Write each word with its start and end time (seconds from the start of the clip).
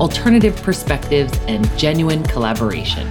alternative 0.00 0.56
perspectives, 0.62 1.38
and 1.46 1.68
genuine 1.78 2.22
collaboration. 2.24 3.06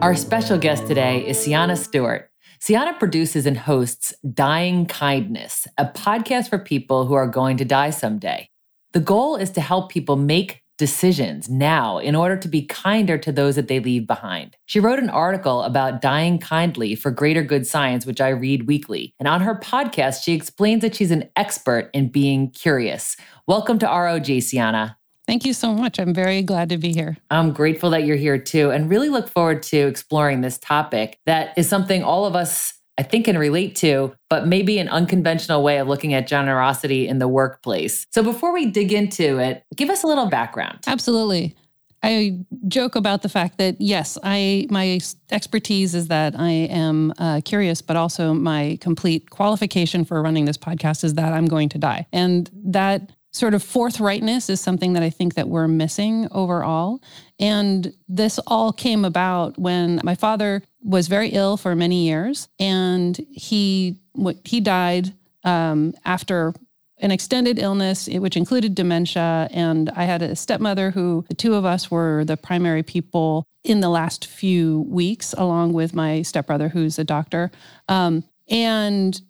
Our 0.00 0.14
special 0.14 0.58
guest 0.58 0.86
today 0.86 1.26
is 1.26 1.38
Sienna 1.38 1.76
Stewart. 1.76 2.30
Sienna 2.60 2.94
produces 2.94 3.46
and 3.46 3.56
hosts 3.56 4.14
Dying 4.32 4.86
Kindness, 4.86 5.66
a 5.78 5.86
podcast 5.86 6.48
for 6.48 6.58
people 6.58 7.06
who 7.06 7.14
are 7.14 7.26
going 7.26 7.56
to 7.58 7.64
die 7.64 7.90
someday. 7.90 8.48
The 8.92 9.00
goal 9.00 9.36
is 9.36 9.50
to 9.52 9.60
help 9.60 9.90
people 9.90 10.16
make 10.16 10.62
decisions 10.76 11.48
now 11.48 11.98
in 11.98 12.16
order 12.16 12.36
to 12.36 12.48
be 12.48 12.62
kinder 12.66 13.16
to 13.18 13.30
those 13.30 13.54
that 13.54 13.68
they 13.68 13.78
leave 13.78 14.06
behind. 14.06 14.56
She 14.66 14.80
wrote 14.80 14.98
an 14.98 15.10
article 15.10 15.62
about 15.62 16.00
dying 16.00 16.38
kindly 16.38 16.94
for 16.94 17.10
Greater 17.10 17.42
Good 17.42 17.66
Science, 17.66 18.06
which 18.06 18.20
I 18.20 18.30
read 18.30 18.66
weekly. 18.66 19.14
And 19.18 19.28
on 19.28 19.40
her 19.42 19.54
podcast, 19.54 20.24
she 20.24 20.32
explains 20.32 20.82
that 20.82 20.94
she's 20.94 21.12
an 21.12 21.28
expert 21.36 21.90
in 21.92 22.08
being 22.08 22.50
curious. 22.50 23.16
Welcome 23.46 23.78
to 23.80 23.86
ROG, 23.86 24.26
Sienna. 24.26 24.96
Thank 25.26 25.46
you 25.46 25.54
so 25.54 25.72
much. 25.72 25.98
I'm 25.98 26.12
very 26.12 26.42
glad 26.42 26.68
to 26.68 26.78
be 26.78 26.92
here. 26.92 27.16
I'm 27.30 27.52
grateful 27.52 27.90
that 27.90 28.04
you're 28.04 28.16
here 28.16 28.38
too, 28.38 28.70
and 28.70 28.90
really 28.90 29.08
look 29.08 29.28
forward 29.28 29.62
to 29.64 29.78
exploring 29.78 30.42
this 30.42 30.58
topic 30.58 31.18
that 31.26 31.56
is 31.56 31.68
something 31.68 32.02
all 32.04 32.26
of 32.26 32.36
us, 32.36 32.74
I 32.98 33.02
think, 33.02 33.24
can 33.24 33.38
relate 33.38 33.74
to, 33.76 34.14
but 34.28 34.46
maybe 34.46 34.78
an 34.78 34.88
unconventional 34.88 35.62
way 35.62 35.78
of 35.78 35.88
looking 35.88 36.12
at 36.12 36.26
generosity 36.26 37.08
in 37.08 37.18
the 37.20 37.28
workplace. 37.28 38.06
So 38.10 38.22
before 38.22 38.52
we 38.52 38.66
dig 38.66 38.92
into 38.92 39.38
it, 39.38 39.64
give 39.74 39.88
us 39.88 40.02
a 40.02 40.06
little 40.06 40.26
background. 40.26 40.80
Absolutely. 40.86 41.56
I 42.02 42.38
joke 42.68 42.94
about 42.94 43.22
the 43.22 43.30
fact 43.30 43.56
that 43.56 43.80
yes, 43.80 44.18
I 44.22 44.66
my 44.68 45.00
expertise 45.30 45.94
is 45.94 46.08
that 46.08 46.38
I 46.38 46.50
am 46.50 47.14
uh, 47.18 47.40
curious, 47.46 47.80
but 47.80 47.96
also 47.96 48.34
my 48.34 48.76
complete 48.82 49.30
qualification 49.30 50.04
for 50.04 50.20
running 50.22 50.44
this 50.44 50.58
podcast 50.58 51.02
is 51.02 51.14
that 51.14 51.32
I'm 51.32 51.46
going 51.46 51.70
to 51.70 51.78
die, 51.78 52.06
and 52.12 52.50
that 52.62 53.10
sort 53.34 53.52
of 53.52 53.62
forthrightness 53.62 54.48
is 54.48 54.60
something 54.60 54.92
that 54.92 55.02
I 55.02 55.10
think 55.10 55.34
that 55.34 55.48
we're 55.48 55.68
missing 55.68 56.28
overall. 56.30 57.02
And 57.40 57.92
this 58.08 58.38
all 58.46 58.72
came 58.72 59.04
about 59.04 59.58
when 59.58 60.00
my 60.04 60.14
father 60.14 60.62
was 60.82 61.08
very 61.08 61.30
ill 61.30 61.56
for 61.56 61.74
many 61.74 62.06
years, 62.06 62.48
and 62.60 63.16
he 63.30 63.98
he 64.44 64.60
died 64.60 65.12
um, 65.42 65.94
after 66.04 66.54
an 66.98 67.10
extended 67.10 67.58
illness, 67.58 68.08
which 68.08 68.36
included 68.36 68.74
dementia. 68.74 69.48
And 69.50 69.90
I 69.90 70.04
had 70.04 70.22
a 70.22 70.36
stepmother 70.36 70.92
who 70.92 71.24
the 71.28 71.34
two 71.34 71.54
of 71.54 71.64
us 71.64 71.90
were 71.90 72.24
the 72.24 72.36
primary 72.36 72.84
people 72.84 73.44
in 73.64 73.80
the 73.80 73.88
last 73.88 74.26
few 74.26 74.82
weeks, 74.88 75.34
along 75.36 75.72
with 75.72 75.92
my 75.92 76.22
stepbrother, 76.22 76.68
who's 76.68 76.98
a 76.98 77.04
doctor. 77.04 77.50
Um, 77.88 78.22
and 78.48 79.20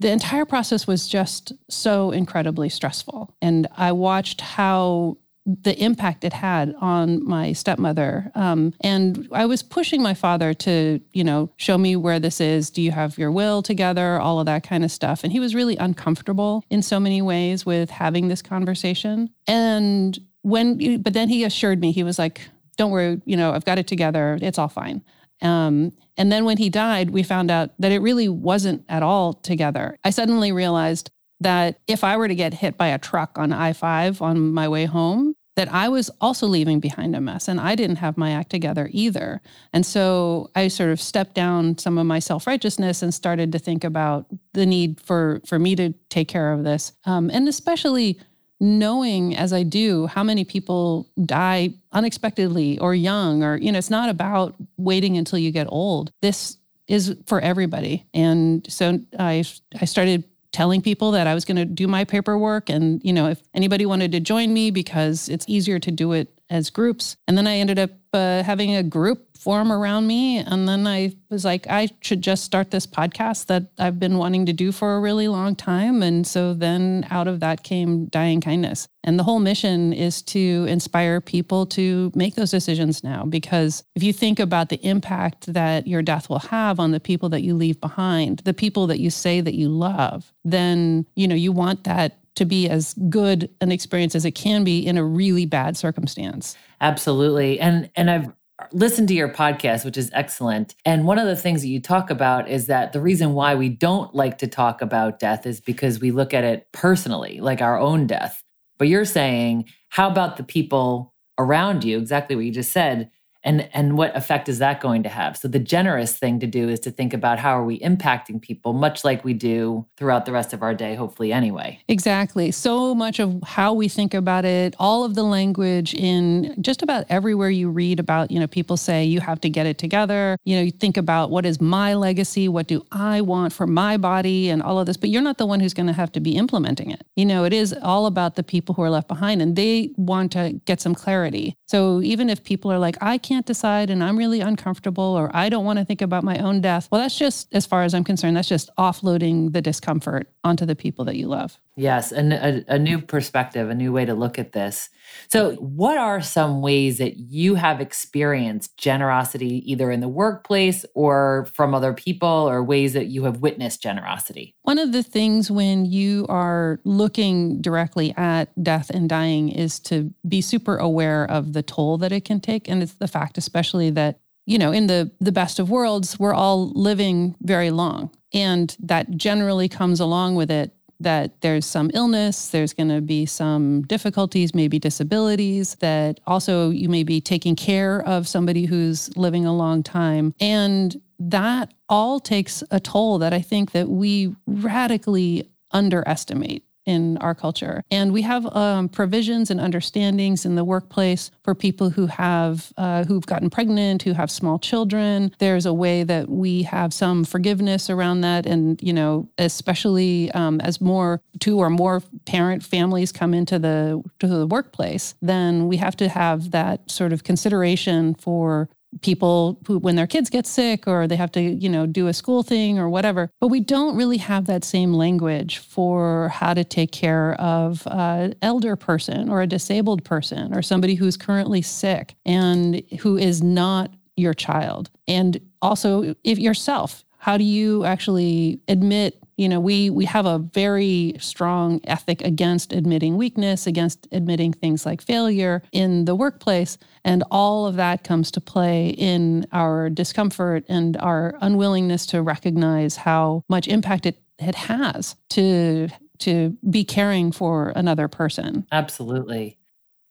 the 0.00 0.10
entire 0.10 0.44
process 0.44 0.86
was 0.86 1.06
just 1.06 1.52
so 1.68 2.10
incredibly 2.10 2.68
stressful. 2.68 3.34
And 3.40 3.68
I 3.76 3.92
watched 3.92 4.40
how 4.40 5.16
the 5.44 5.76
impact 5.82 6.24
it 6.24 6.32
had 6.32 6.74
on 6.80 7.24
my 7.26 7.52
stepmother. 7.52 8.30
Um, 8.34 8.74
and 8.80 9.28
I 9.32 9.46
was 9.46 9.62
pushing 9.62 10.02
my 10.02 10.14
father 10.14 10.54
to, 10.54 11.00
you 11.12 11.24
know, 11.24 11.50
show 11.56 11.78
me 11.78 11.96
where 11.96 12.20
this 12.20 12.40
is. 12.40 12.70
Do 12.70 12.80
you 12.80 12.92
have 12.92 13.18
your 13.18 13.30
will 13.30 13.62
together? 13.62 14.20
All 14.20 14.38
of 14.38 14.46
that 14.46 14.62
kind 14.62 14.84
of 14.84 14.90
stuff. 14.90 15.24
And 15.24 15.32
he 15.32 15.40
was 15.40 15.54
really 15.54 15.76
uncomfortable 15.76 16.64
in 16.70 16.82
so 16.82 17.00
many 17.00 17.22
ways 17.22 17.66
with 17.66 17.90
having 17.90 18.28
this 18.28 18.42
conversation. 18.42 19.30
And 19.48 20.18
when, 20.42 21.02
but 21.02 21.12
then 21.12 21.28
he 21.28 21.44
assured 21.44 21.80
me, 21.80 21.90
he 21.92 22.04
was 22.04 22.18
like, 22.18 22.42
don't 22.76 22.90
worry, 22.90 23.20
you 23.24 23.36
know, 23.36 23.52
I've 23.52 23.64
got 23.64 23.78
it 23.78 23.86
together. 23.86 24.38
It's 24.40 24.58
all 24.58 24.68
fine. 24.68 25.02
Um, 25.42 25.92
and 26.16 26.30
then 26.30 26.44
when 26.44 26.58
he 26.58 26.70
died, 26.70 27.10
we 27.10 27.22
found 27.22 27.50
out 27.50 27.70
that 27.78 27.92
it 27.92 28.00
really 28.00 28.28
wasn't 28.28 28.84
at 28.88 29.02
all 29.02 29.32
together. 29.32 29.96
I 30.04 30.10
suddenly 30.10 30.52
realized 30.52 31.10
that 31.40 31.80
if 31.86 32.04
I 32.04 32.16
were 32.16 32.28
to 32.28 32.34
get 32.34 32.54
hit 32.54 32.76
by 32.76 32.88
a 32.88 32.98
truck 32.98 33.36
on 33.36 33.52
I 33.52 33.72
5 33.72 34.22
on 34.22 34.52
my 34.52 34.68
way 34.68 34.84
home, 34.84 35.34
that 35.54 35.72
I 35.72 35.88
was 35.88 36.10
also 36.20 36.46
leaving 36.46 36.80
behind 36.80 37.14
a 37.14 37.20
mess 37.20 37.46
and 37.46 37.60
I 37.60 37.74
didn't 37.74 37.96
have 37.96 38.16
my 38.16 38.30
act 38.30 38.50
together 38.50 38.88
either. 38.90 39.42
And 39.72 39.84
so 39.84 40.50
I 40.54 40.68
sort 40.68 40.90
of 40.90 41.00
stepped 41.00 41.34
down 41.34 41.76
some 41.76 41.98
of 41.98 42.06
my 42.06 42.20
self 42.20 42.46
righteousness 42.46 43.02
and 43.02 43.12
started 43.12 43.52
to 43.52 43.58
think 43.58 43.84
about 43.84 44.26
the 44.54 44.64
need 44.64 45.00
for, 45.00 45.42
for 45.46 45.58
me 45.58 45.76
to 45.76 45.92
take 46.08 46.28
care 46.28 46.52
of 46.52 46.64
this. 46.64 46.92
Um, 47.04 47.30
and 47.30 47.48
especially 47.48 48.18
knowing 48.62 49.36
as 49.36 49.52
I 49.52 49.64
do 49.64 50.06
how 50.06 50.22
many 50.22 50.44
people 50.44 51.10
die 51.24 51.74
unexpectedly 51.90 52.78
or 52.78 52.94
young, 52.94 53.42
or, 53.42 53.56
you 53.56 53.72
know, 53.72 53.78
it's 53.78 53.90
not 53.90 54.08
about 54.08 54.54
waiting 54.76 55.18
until 55.18 55.38
you 55.40 55.50
get 55.50 55.66
old. 55.68 56.12
This 56.22 56.56
is 56.86 57.16
for 57.26 57.40
everybody. 57.40 58.06
And 58.14 58.64
so 58.70 59.00
I, 59.18 59.44
I 59.80 59.84
started 59.84 60.22
telling 60.52 60.80
people 60.80 61.10
that 61.10 61.26
I 61.26 61.34
was 61.34 61.44
going 61.44 61.56
to 61.56 61.64
do 61.64 61.88
my 61.88 62.04
paperwork 62.04 62.68
and, 62.70 63.02
you 63.02 63.12
know, 63.12 63.28
if 63.28 63.42
anybody 63.52 63.84
wanted 63.84 64.12
to 64.12 64.20
join 64.20 64.54
me 64.54 64.70
because 64.70 65.28
it's 65.28 65.46
easier 65.48 65.80
to 65.80 65.90
do 65.90 66.12
it 66.12 66.28
as 66.52 66.70
groups. 66.70 67.16
And 67.26 67.36
then 67.36 67.46
I 67.46 67.56
ended 67.56 67.78
up 67.78 67.90
uh, 68.12 68.42
having 68.42 68.76
a 68.76 68.82
group 68.82 69.36
form 69.38 69.72
around 69.72 70.06
me. 70.06 70.36
And 70.36 70.68
then 70.68 70.86
I 70.86 71.16
was 71.30 71.44
like, 71.44 71.66
I 71.66 71.88
should 72.00 72.22
just 72.22 72.44
start 72.44 72.70
this 72.70 72.86
podcast 72.86 73.46
that 73.46 73.72
I've 73.78 73.98
been 73.98 74.18
wanting 74.18 74.46
to 74.46 74.52
do 74.52 74.70
for 74.70 74.94
a 74.94 75.00
really 75.00 75.26
long 75.26 75.56
time. 75.56 76.02
And 76.02 76.24
so 76.26 76.54
then 76.54 77.06
out 77.10 77.26
of 77.26 77.40
that 77.40 77.64
came 77.64 78.06
Dying 78.06 78.40
Kindness. 78.40 78.86
And 79.02 79.18
the 79.18 79.24
whole 79.24 79.40
mission 79.40 79.92
is 79.92 80.22
to 80.22 80.66
inspire 80.68 81.20
people 81.20 81.66
to 81.66 82.12
make 82.14 82.36
those 82.36 82.52
decisions 82.52 83.02
now. 83.02 83.24
Because 83.24 83.82
if 83.96 84.02
you 84.02 84.12
think 84.12 84.38
about 84.38 84.68
the 84.68 84.84
impact 84.86 85.52
that 85.52 85.88
your 85.88 86.02
death 86.02 86.28
will 86.28 86.38
have 86.38 86.78
on 86.78 86.92
the 86.92 87.00
people 87.00 87.30
that 87.30 87.42
you 87.42 87.54
leave 87.54 87.80
behind, 87.80 88.40
the 88.40 88.54
people 88.54 88.86
that 88.88 89.00
you 89.00 89.10
say 89.10 89.40
that 89.40 89.54
you 89.54 89.68
love, 89.70 90.32
then, 90.44 91.06
you 91.16 91.26
know, 91.26 91.34
you 91.34 91.50
want 91.50 91.82
that 91.84 92.18
to 92.36 92.44
be 92.44 92.68
as 92.68 92.94
good 93.08 93.50
an 93.60 93.70
experience 93.70 94.14
as 94.14 94.24
it 94.24 94.32
can 94.32 94.64
be 94.64 94.86
in 94.86 94.96
a 94.96 95.04
really 95.04 95.46
bad 95.46 95.76
circumstance. 95.76 96.56
Absolutely. 96.80 97.60
And 97.60 97.90
and 97.94 98.10
I've 98.10 98.32
listened 98.72 99.08
to 99.08 99.14
your 99.14 99.28
podcast, 99.28 99.84
which 99.84 99.96
is 99.96 100.10
excellent. 100.14 100.74
And 100.84 101.06
one 101.06 101.18
of 101.18 101.26
the 101.26 101.36
things 101.36 101.62
that 101.62 101.68
you 101.68 101.80
talk 101.80 102.10
about 102.10 102.48
is 102.48 102.66
that 102.66 102.92
the 102.92 103.00
reason 103.00 103.34
why 103.34 103.54
we 103.54 103.68
don't 103.68 104.14
like 104.14 104.38
to 104.38 104.46
talk 104.46 104.82
about 104.82 105.18
death 105.18 105.46
is 105.46 105.60
because 105.60 106.00
we 106.00 106.10
look 106.10 106.32
at 106.32 106.44
it 106.44 106.68
personally, 106.72 107.40
like 107.40 107.60
our 107.60 107.78
own 107.78 108.06
death. 108.06 108.42
But 108.78 108.88
you're 108.88 109.04
saying, 109.04 109.68
how 109.88 110.08
about 110.08 110.36
the 110.36 110.44
people 110.44 111.14
around 111.38 111.84
you? 111.84 111.98
Exactly 111.98 112.36
what 112.36 112.44
you 112.44 112.52
just 112.52 112.72
said 112.72 113.10
and 113.44 113.68
and 113.72 113.96
what 113.96 114.16
effect 114.16 114.48
is 114.48 114.58
that 114.58 114.80
going 114.80 115.02
to 115.02 115.08
have? 115.08 115.36
So 115.36 115.48
the 115.48 115.58
generous 115.58 116.16
thing 116.16 116.40
to 116.40 116.46
do 116.46 116.68
is 116.68 116.80
to 116.80 116.90
think 116.90 117.12
about 117.12 117.38
how 117.38 117.58
are 117.58 117.64
we 117.64 117.78
impacting 117.80 118.40
people 118.40 118.72
much 118.72 119.04
like 119.04 119.24
we 119.24 119.34
do 119.34 119.86
throughout 119.96 120.26
the 120.26 120.32
rest 120.32 120.52
of 120.52 120.62
our 120.62 120.74
day 120.74 120.94
hopefully 120.94 121.32
anyway. 121.32 121.80
Exactly. 121.88 122.50
So 122.50 122.94
much 122.94 123.18
of 123.18 123.42
how 123.42 123.72
we 123.72 123.88
think 123.88 124.14
about 124.14 124.44
it 124.44 124.74
all 124.78 125.04
of 125.04 125.14
the 125.14 125.22
language 125.22 125.94
in 125.94 126.54
just 126.60 126.82
about 126.82 127.04
everywhere 127.08 127.50
you 127.50 127.70
read 127.70 127.98
about 127.98 128.30
you 128.30 128.38
know 128.38 128.46
people 128.46 128.76
say 128.76 129.04
you 129.04 129.20
have 129.20 129.40
to 129.40 129.50
get 129.50 129.66
it 129.66 129.78
together. 129.78 130.36
You 130.44 130.56
know 130.56 130.62
you 130.62 130.70
think 130.70 130.96
about 130.96 131.30
what 131.30 131.44
is 131.44 131.60
my 131.60 131.94
legacy? 131.94 132.48
What 132.48 132.66
do 132.66 132.84
i 132.92 133.20
want 133.20 133.52
for 133.52 133.66
my 133.66 133.96
body? 133.96 134.50
And 134.50 134.62
all 134.62 134.78
of 134.78 134.86
this 134.86 134.96
but 134.96 135.10
you're 135.10 135.22
not 135.22 135.38
the 135.38 135.46
one 135.46 135.60
who's 135.60 135.74
going 135.74 135.86
to 135.86 135.92
have 135.92 136.12
to 136.12 136.20
be 136.20 136.36
implementing 136.36 136.90
it. 136.90 137.04
You 137.16 137.26
know 137.26 137.44
it 137.44 137.52
is 137.52 137.74
all 137.82 138.06
about 138.06 138.36
the 138.36 138.42
people 138.42 138.74
who 138.74 138.82
are 138.82 138.90
left 138.90 139.08
behind 139.08 139.42
and 139.42 139.56
they 139.56 139.90
want 139.96 140.32
to 140.32 140.60
get 140.64 140.80
some 140.80 140.94
clarity 140.94 141.56
so 141.72 142.02
even 142.02 142.28
if 142.28 142.38
people 142.44 142.70
are 142.70 142.78
like 142.86 142.96
i 143.00 143.16
can't 143.18 143.46
decide 143.46 143.88
and 143.90 144.02
I'm 144.02 144.18
really 144.18 144.40
uncomfortable 144.40 145.04
or 145.04 145.30
I 145.34 145.48
don't 145.48 145.64
want 145.64 145.78
to 145.78 145.84
think 145.84 146.02
about 146.02 146.24
my 146.24 146.38
own 146.38 146.60
death. 146.60 146.88
Well, 146.90 147.00
that's 147.00 147.18
just, 147.18 147.48
as 147.52 147.66
far 147.66 147.82
as 147.82 147.94
I'm 147.94 148.04
concerned, 148.04 148.36
that's 148.36 148.48
just 148.48 148.70
offloading 148.78 149.52
the 149.52 149.62
discomfort 149.62 150.28
onto 150.44 150.66
the 150.66 150.74
people 150.74 151.04
that 151.06 151.16
you 151.16 151.28
love. 151.28 151.58
Yes, 151.74 152.12
and 152.12 152.34
a, 152.34 152.64
a, 152.68 152.78
new 152.78 153.00
perspective, 153.00 153.70
a 153.70 153.74
new 153.74 153.92
way 153.92 154.04
to 154.04 154.14
look 154.14 154.38
at 154.38 154.52
this. 154.52 154.90
So, 155.28 155.54
what 155.54 155.96
are 155.96 156.20
some 156.20 156.60
ways 156.60 156.98
that 156.98 157.16
you 157.16 157.54
have 157.54 157.80
experienced 157.80 158.76
generosity 158.76 159.62
either 159.70 159.90
in 159.90 160.00
the 160.00 160.08
workplace 160.08 160.84
or 160.94 161.48
from 161.54 161.74
other 161.74 161.94
people, 161.94 162.28
or 162.28 162.62
ways 162.62 162.92
that 162.92 163.06
you 163.06 163.24
have 163.24 163.40
witnessed 163.40 163.82
generosity? 163.82 164.54
One 164.62 164.78
of 164.78 164.92
the 164.92 165.02
things 165.02 165.50
when 165.50 165.86
you 165.86 166.26
are 166.28 166.78
looking 166.84 167.62
directly 167.62 168.12
at 168.18 168.50
death 168.62 168.90
and 168.90 169.08
dying 169.08 169.48
is 169.48 169.80
to 169.80 170.12
be 170.28 170.42
super 170.42 170.76
aware 170.76 171.24
of 171.24 171.54
the 171.54 171.62
toll 171.62 171.96
that 171.98 172.12
it 172.12 172.26
can 172.26 172.40
take. 172.40 172.68
And 172.68 172.82
it's 172.82 172.94
the 172.94 173.08
fact, 173.08 173.38
especially, 173.38 173.88
that 173.90 174.18
you 174.44 174.58
know, 174.58 174.72
in 174.72 174.88
the 174.88 175.10
the 175.20 175.32
best 175.32 175.58
of 175.58 175.70
worlds, 175.70 176.18
we're 176.18 176.34
all 176.34 176.70
living 176.72 177.34
very 177.40 177.70
long, 177.70 178.10
and 178.34 178.76
that 178.78 179.10
generally 179.16 179.70
comes 179.70 180.00
along 180.00 180.34
with 180.34 180.50
it 180.50 180.74
that 181.02 181.40
there's 181.40 181.66
some 181.66 181.90
illness, 181.94 182.48
there's 182.48 182.72
going 182.72 182.88
to 182.88 183.00
be 183.00 183.26
some 183.26 183.82
difficulties, 183.82 184.54
maybe 184.54 184.78
disabilities, 184.78 185.76
that 185.76 186.20
also 186.26 186.70
you 186.70 186.88
may 186.88 187.02
be 187.02 187.20
taking 187.20 187.56
care 187.56 188.02
of 188.06 188.26
somebody 188.26 188.64
who's 188.64 189.14
living 189.16 189.46
a 189.46 189.54
long 189.54 189.82
time. 189.82 190.34
And 190.40 191.00
that 191.18 191.72
all 191.88 192.18
takes 192.20 192.64
a 192.70 192.80
toll 192.80 193.18
that 193.18 193.32
I 193.32 193.40
think 193.40 193.72
that 193.72 193.88
we 193.88 194.34
radically 194.46 195.48
underestimate 195.70 196.64
in 196.86 197.16
our 197.18 197.34
culture. 197.34 197.82
And 197.90 198.12
we 198.12 198.22
have 198.22 198.44
um, 198.54 198.88
provisions 198.88 199.50
and 199.50 199.60
understandings 199.60 200.44
in 200.44 200.54
the 200.54 200.64
workplace 200.64 201.30
for 201.44 201.54
people 201.54 201.90
who 201.90 202.06
have 202.06 202.72
uh, 202.76 203.04
who've 203.04 203.26
gotten 203.26 203.50
pregnant, 203.50 204.02
who 204.02 204.12
have 204.12 204.30
small 204.30 204.58
children. 204.58 205.34
There's 205.38 205.66
a 205.66 205.72
way 205.72 206.02
that 206.04 206.28
we 206.28 206.62
have 206.62 206.92
some 206.92 207.24
forgiveness 207.24 207.88
around 207.88 208.22
that, 208.22 208.46
and 208.46 208.80
you 208.82 208.92
know, 208.92 209.28
especially 209.38 210.30
um, 210.32 210.60
as 210.60 210.80
more 210.80 211.20
two 211.40 211.58
or 211.58 211.70
more 211.70 212.02
parent 212.26 212.62
families 212.62 213.12
come 213.12 213.34
into 213.34 213.58
the 213.58 214.02
to 214.18 214.26
the 214.26 214.46
workplace, 214.46 215.14
then 215.22 215.68
we 215.68 215.76
have 215.76 215.96
to 215.96 216.08
have 216.08 216.50
that 216.50 216.90
sort 216.90 217.12
of 217.12 217.24
consideration 217.24 218.14
for 218.14 218.68
people 219.00 219.58
who 219.66 219.78
when 219.78 219.96
their 219.96 220.06
kids 220.06 220.28
get 220.28 220.46
sick 220.46 220.86
or 220.86 221.08
they 221.08 221.16
have 221.16 221.32
to 221.32 221.40
you 221.40 221.68
know 221.68 221.86
do 221.86 222.08
a 222.08 222.12
school 222.12 222.42
thing 222.42 222.78
or 222.78 222.88
whatever. 222.88 223.30
But 223.40 223.48
we 223.48 223.60
don't 223.60 223.96
really 223.96 224.18
have 224.18 224.46
that 224.46 224.64
same 224.64 224.92
language 224.92 225.58
for 225.58 226.28
how 226.28 226.54
to 226.54 226.64
take 226.64 226.92
care 226.92 227.34
of 227.40 227.86
an 227.86 228.34
elder 228.42 228.76
person 228.76 229.28
or 229.28 229.40
a 229.40 229.46
disabled 229.46 230.04
person 230.04 230.54
or 230.54 230.62
somebody 230.62 230.94
who's 230.94 231.16
currently 231.16 231.62
sick 231.62 232.14
and 232.26 232.82
who 233.00 233.16
is 233.16 233.42
not 233.42 233.90
your 234.16 234.34
child. 234.34 234.90
And 235.08 235.40
also 235.62 236.14
if 236.22 236.38
yourself 236.38 237.04
how 237.22 237.36
do 237.36 237.44
you 237.44 237.84
actually 237.84 238.60
admit 238.66 239.16
you 239.36 239.48
know 239.48 239.60
we 239.60 239.90
we 239.90 240.04
have 240.04 240.26
a 240.26 240.40
very 240.40 241.14
strong 241.20 241.80
ethic 241.84 242.20
against 242.22 242.72
admitting 242.72 243.16
weakness 243.16 243.64
against 243.64 244.08
admitting 244.10 244.52
things 244.52 244.84
like 244.84 245.00
failure 245.00 245.62
in 245.70 246.04
the 246.04 246.16
workplace. 246.16 246.78
And 247.04 247.22
all 247.30 247.66
of 247.66 247.76
that 247.76 248.02
comes 248.02 248.30
to 248.32 248.40
play 248.40 248.88
in 248.88 249.46
our 249.52 249.88
discomfort 249.88 250.64
and 250.68 250.96
our 250.96 251.36
unwillingness 251.40 252.06
to 252.06 252.22
recognize 252.22 252.96
how 252.96 253.44
much 253.48 253.68
impact 253.68 254.06
it, 254.06 254.16
it 254.38 254.56
has 254.56 255.14
to 255.30 255.88
to 256.18 256.56
be 256.68 256.84
caring 256.84 257.30
for 257.30 257.72
another 257.76 258.08
person. 258.08 258.66
Absolutely 258.72 259.58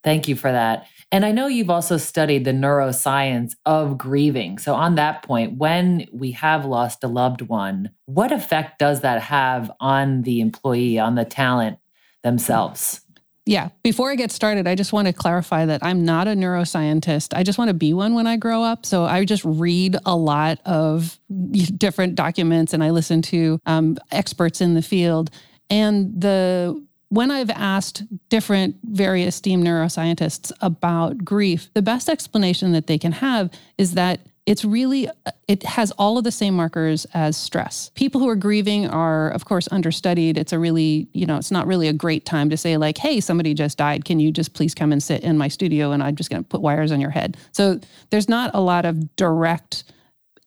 Thank 0.03 0.27
you 0.27 0.35
for 0.35 0.51
that. 0.51 0.87
And 1.11 1.25
I 1.25 1.31
know 1.31 1.47
you've 1.47 1.69
also 1.69 1.97
studied 1.97 2.45
the 2.45 2.51
neuroscience 2.51 3.53
of 3.65 3.97
grieving. 3.97 4.57
So, 4.57 4.75
on 4.75 4.95
that 4.95 5.23
point, 5.23 5.57
when 5.57 6.07
we 6.11 6.31
have 6.31 6.65
lost 6.65 7.03
a 7.03 7.07
loved 7.07 7.41
one, 7.41 7.91
what 8.05 8.31
effect 8.31 8.79
does 8.79 9.01
that 9.01 9.21
have 9.21 9.71
on 9.79 10.21
the 10.21 10.39
employee, 10.39 10.97
on 10.99 11.15
the 11.15 11.25
talent 11.25 11.79
themselves? 12.23 13.01
Yeah. 13.45 13.69
Before 13.83 14.11
I 14.11 14.15
get 14.15 14.31
started, 14.31 14.67
I 14.67 14.75
just 14.75 14.93
want 14.93 15.07
to 15.07 15.13
clarify 15.13 15.65
that 15.65 15.83
I'm 15.83 16.05
not 16.05 16.27
a 16.27 16.31
neuroscientist. 16.31 17.35
I 17.35 17.43
just 17.43 17.57
want 17.57 17.69
to 17.69 17.73
be 17.73 17.91
one 17.93 18.13
when 18.13 18.27
I 18.27 18.37
grow 18.37 18.61
up. 18.61 18.85
So 18.85 19.03
I 19.03 19.25
just 19.25 19.43
read 19.43 19.97
a 20.05 20.15
lot 20.15 20.59
of 20.65 21.19
different 21.77 22.15
documents 22.15 22.73
and 22.73 22.83
I 22.83 22.91
listen 22.91 23.21
to 23.23 23.59
um, 23.65 23.97
experts 24.11 24.61
in 24.61 24.75
the 24.75 24.81
field. 24.83 25.31
And 25.71 26.21
the 26.21 26.85
when 27.11 27.29
I've 27.29 27.49
asked 27.49 28.03
different 28.29 28.77
very 28.83 29.23
esteemed 29.23 29.65
neuroscientists 29.65 30.53
about 30.61 31.25
grief, 31.25 31.69
the 31.73 31.81
best 31.81 32.07
explanation 32.07 32.71
that 32.71 32.87
they 32.87 32.97
can 32.97 33.11
have 33.11 33.51
is 33.77 33.95
that 33.95 34.21
it's 34.45 34.63
really 34.63 35.09
it 35.49 35.61
has 35.63 35.91
all 35.91 36.17
of 36.17 36.23
the 36.23 36.31
same 36.31 36.55
markers 36.55 37.05
as 37.13 37.35
stress. 37.35 37.91
People 37.95 38.21
who 38.21 38.29
are 38.29 38.35
grieving 38.35 38.87
are 38.87 39.29
of 39.31 39.43
course 39.43 39.67
understudied. 39.71 40.37
It's 40.37 40.53
a 40.53 40.57
really 40.57 41.09
you 41.11 41.25
know 41.25 41.35
it's 41.35 41.51
not 41.51 41.67
really 41.67 41.89
a 41.89 41.93
great 41.93 42.25
time 42.25 42.49
to 42.49 42.55
say 42.55 42.77
like 42.77 42.97
hey 42.97 43.19
somebody 43.19 43.53
just 43.53 43.77
died. 43.77 44.05
Can 44.05 44.21
you 44.21 44.31
just 44.31 44.53
please 44.53 44.73
come 44.73 44.93
and 44.93 45.03
sit 45.03 45.21
in 45.21 45.37
my 45.37 45.49
studio 45.49 45.91
and 45.91 46.01
i'm 46.01 46.15
just 46.15 46.29
going 46.29 46.43
to 46.43 46.47
put 46.47 46.61
wires 46.61 46.93
on 46.93 47.01
your 47.01 47.11
head? 47.11 47.35
So 47.51 47.81
there's 48.09 48.29
not 48.29 48.51
a 48.53 48.61
lot 48.61 48.85
of 48.85 49.17
direct 49.17 49.83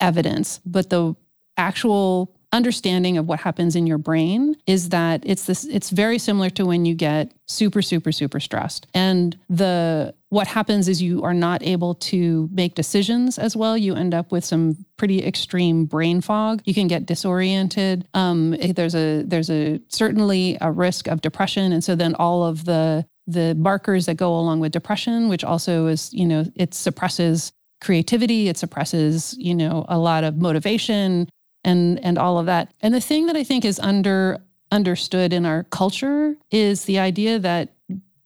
evidence 0.01 0.61
but 0.65 0.89
the 0.89 1.15
actual 1.59 2.35
understanding 2.55 3.19
of 3.19 3.27
what 3.27 3.41
happens 3.41 3.75
in 3.75 3.85
your 3.87 3.99
brain 3.99 4.57
is 4.67 4.91
that 4.91 5.21
it's 5.27 5.45
this 5.45 5.65
it's 5.65 5.91
very 5.91 6.19
similar 6.19 6.49
to 6.49 6.65
when 6.65 6.87
you 6.87 6.95
get 6.95 7.33
super 7.47 7.83
super 7.83 8.13
super 8.13 8.39
stressed. 8.39 8.87
And 8.95 9.37
the 9.51 10.15
what 10.29 10.47
happens 10.47 10.89
is 10.89 11.03
you 11.03 11.23
are 11.23 11.35
not 11.35 11.63
able 11.63 11.97
to 11.97 12.49
make 12.53 12.75
decisions 12.75 13.39
as 13.39 13.57
well. 13.57 13.77
You 13.77 13.95
end 13.95 14.15
up 14.15 14.31
with 14.31 14.45
some 14.45 14.77
pretty 14.97 15.25
extreme 15.25 15.85
brain 15.85 16.21
fog. 16.21 16.63
You 16.65 16.75
can 16.75 16.87
get 16.87 17.07
disoriented. 17.07 18.07
Um, 18.15 18.57
there's 18.77 18.95
a 18.95 19.23
there's 19.23 19.51
a 19.51 19.81
certainly 19.89 20.57
a 20.61 20.71
risk 20.71 21.09
of 21.09 21.21
depression. 21.21 21.73
And 21.73 21.83
so 21.83 21.97
then 21.97 22.15
all 22.15 22.45
of 22.45 22.65
the 22.65 23.05
the 23.27 23.55
markers 23.57 24.07
that 24.07 24.17
go 24.17 24.39
along 24.39 24.61
with 24.61 24.71
depression 24.71 25.29
which 25.29 25.43
also 25.43 25.87
is 25.87 26.13
you 26.13 26.27
know 26.27 26.45
it 26.55 26.73
suppresses 26.73 27.53
creativity. 27.81 28.49
It 28.49 28.57
suppresses 28.57 29.35
you 29.39 29.55
know 29.55 29.85
a 29.89 29.99
lot 29.99 30.23
of 30.23 30.37
motivation 30.37 31.29
and 31.65 32.03
and 32.05 32.19
all 32.19 32.39
of 32.39 32.47
that. 32.47 32.73
And 32.81 32.95
the 32.95 33.01
thing 33.01 33.27
that 33.27 33.37
I 33.37 33.45
think 33.45 33.65
is 33.65 33.79
under 33.81 34.43
understood 34.71 35.33
in 35.33 35.47
our 35.47 35.65
culture 35.65 36.37
is 36.51 36.85
the 36.85 36.99
idea 36.99 37.39
that 37.39 37.71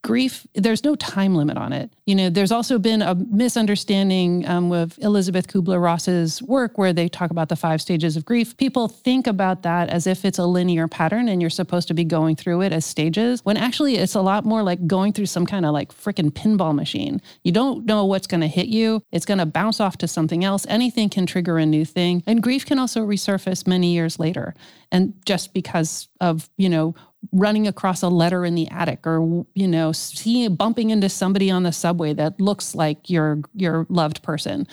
grief 0.01 0.47
there's 0.53 0.83
no 0.83 0.95
time 0.95 1.35
limit 1.35 1.57
on 1.57 1.73
it. 1.73 1.91
You 2.05 2.15
know 2.15 2.29
there's 2.29 2.51
also 2.51 2.79
been 2.79 3.01
a 3.01 3.15
misunderstanding 3.15 4.47
um, 4.47 4.69
with 4.69 4.97
elizabeth 4.99 5.47
kubler-ross's 5.47 6.41
work 6.43 6.77
where 6.77 6.93
they 6.93 7.09
talk 7.09 7.31
about 7.31 7.49
the 7.49 7.55
five 7.55 7.81
stages 7.81 8.15
of 8.15 8.23
grief. 8.23 8.55
People 8.57 8.87
think 8.87 9.27
about 9.27 9.63
that 9.63 9.89
as 9.89 10.07
if 10.07 10.23
it's 10.23 10.39
a 10.39 10.45
linear 10.45 10.87
pattern 10.87 11.27
and 11.27 11.41
you're 11.41 11.49
supposed 11.49 11.87
to 11.89 11.93
be 11.93 12.05
going 12.05 12.35
through 12.35 12.61
it 12.61 12.71
as 12.71 12.85
stages 12.85 13.43
when 13.43 13.57
actually 13.57 13.97
it's 13.97 14.15
a 14.15 14.21
lot 14.21 14.45
more 14.45 14.63
like 14.63 14.87
going 14.87 15.11
through 15.11 15.25
some 15.25 15.45
kind 15.45 15.65
of 15.65 15.73
like 15.73 15.93
freaking 15.93 16.31
pinball 16.31 16.73
machine. 16.73 17.21
You 17.43 17.51
don't 17.51 17.85
know 17.85 18.05
what's 18.05 18.27
going 18.27 18.41
to 18.41 18.47
hit 18.47 18.67
you. 18.67 19.01
It's 19.11 19.25
going 19.25 19.39
to 19.39 19.45
bounce 19.45 19.79
off 19.79 19.97
to 19.97 20.07
something 20.07 20.43
else. 20.43 20.65
Anything 20.69 21.09
can 21.09 21.25
trigger 21.25 21.57
a 21.57 21.65
new 21.65 21.83
thing. 21.85 22.23
And 22.25 22.41
grief 22.41 22.65
can 22.65 22.79
also 22.79 23.05
resurface 23.05 23.67
many 23.67 23.93
years 23.93 24.17
later. 24.17 24.53
And 24.91 25.13
just 25.25 25.53
because 25.53 26.07
of 26.19 26.49
you 26.57 26.69
know 26.69 26.95
running 27.31 27.67
across 27.67 28.01
a 28.01 28.09
letter 28.09 28.45
in 28.45 28.55
the 28.55 28.67
attic 28.69 29.05
or 29.05 29.45
you 29.53 29.67
know 29.67 29.91
seeing 29.91 30.55
bumping 30.55 30.89
into 30.89 31.09
somebody 31.09 31.51
on 31.51 31.63
the 31.63 31.71
subway 31.71 32.13
that 32.13 32.39
looks 32.39 32.73
like 32.75 33.09
your 33.09 33.41
your 33.53 33.85
loved 33.89 34.23
person. 34.23 34.67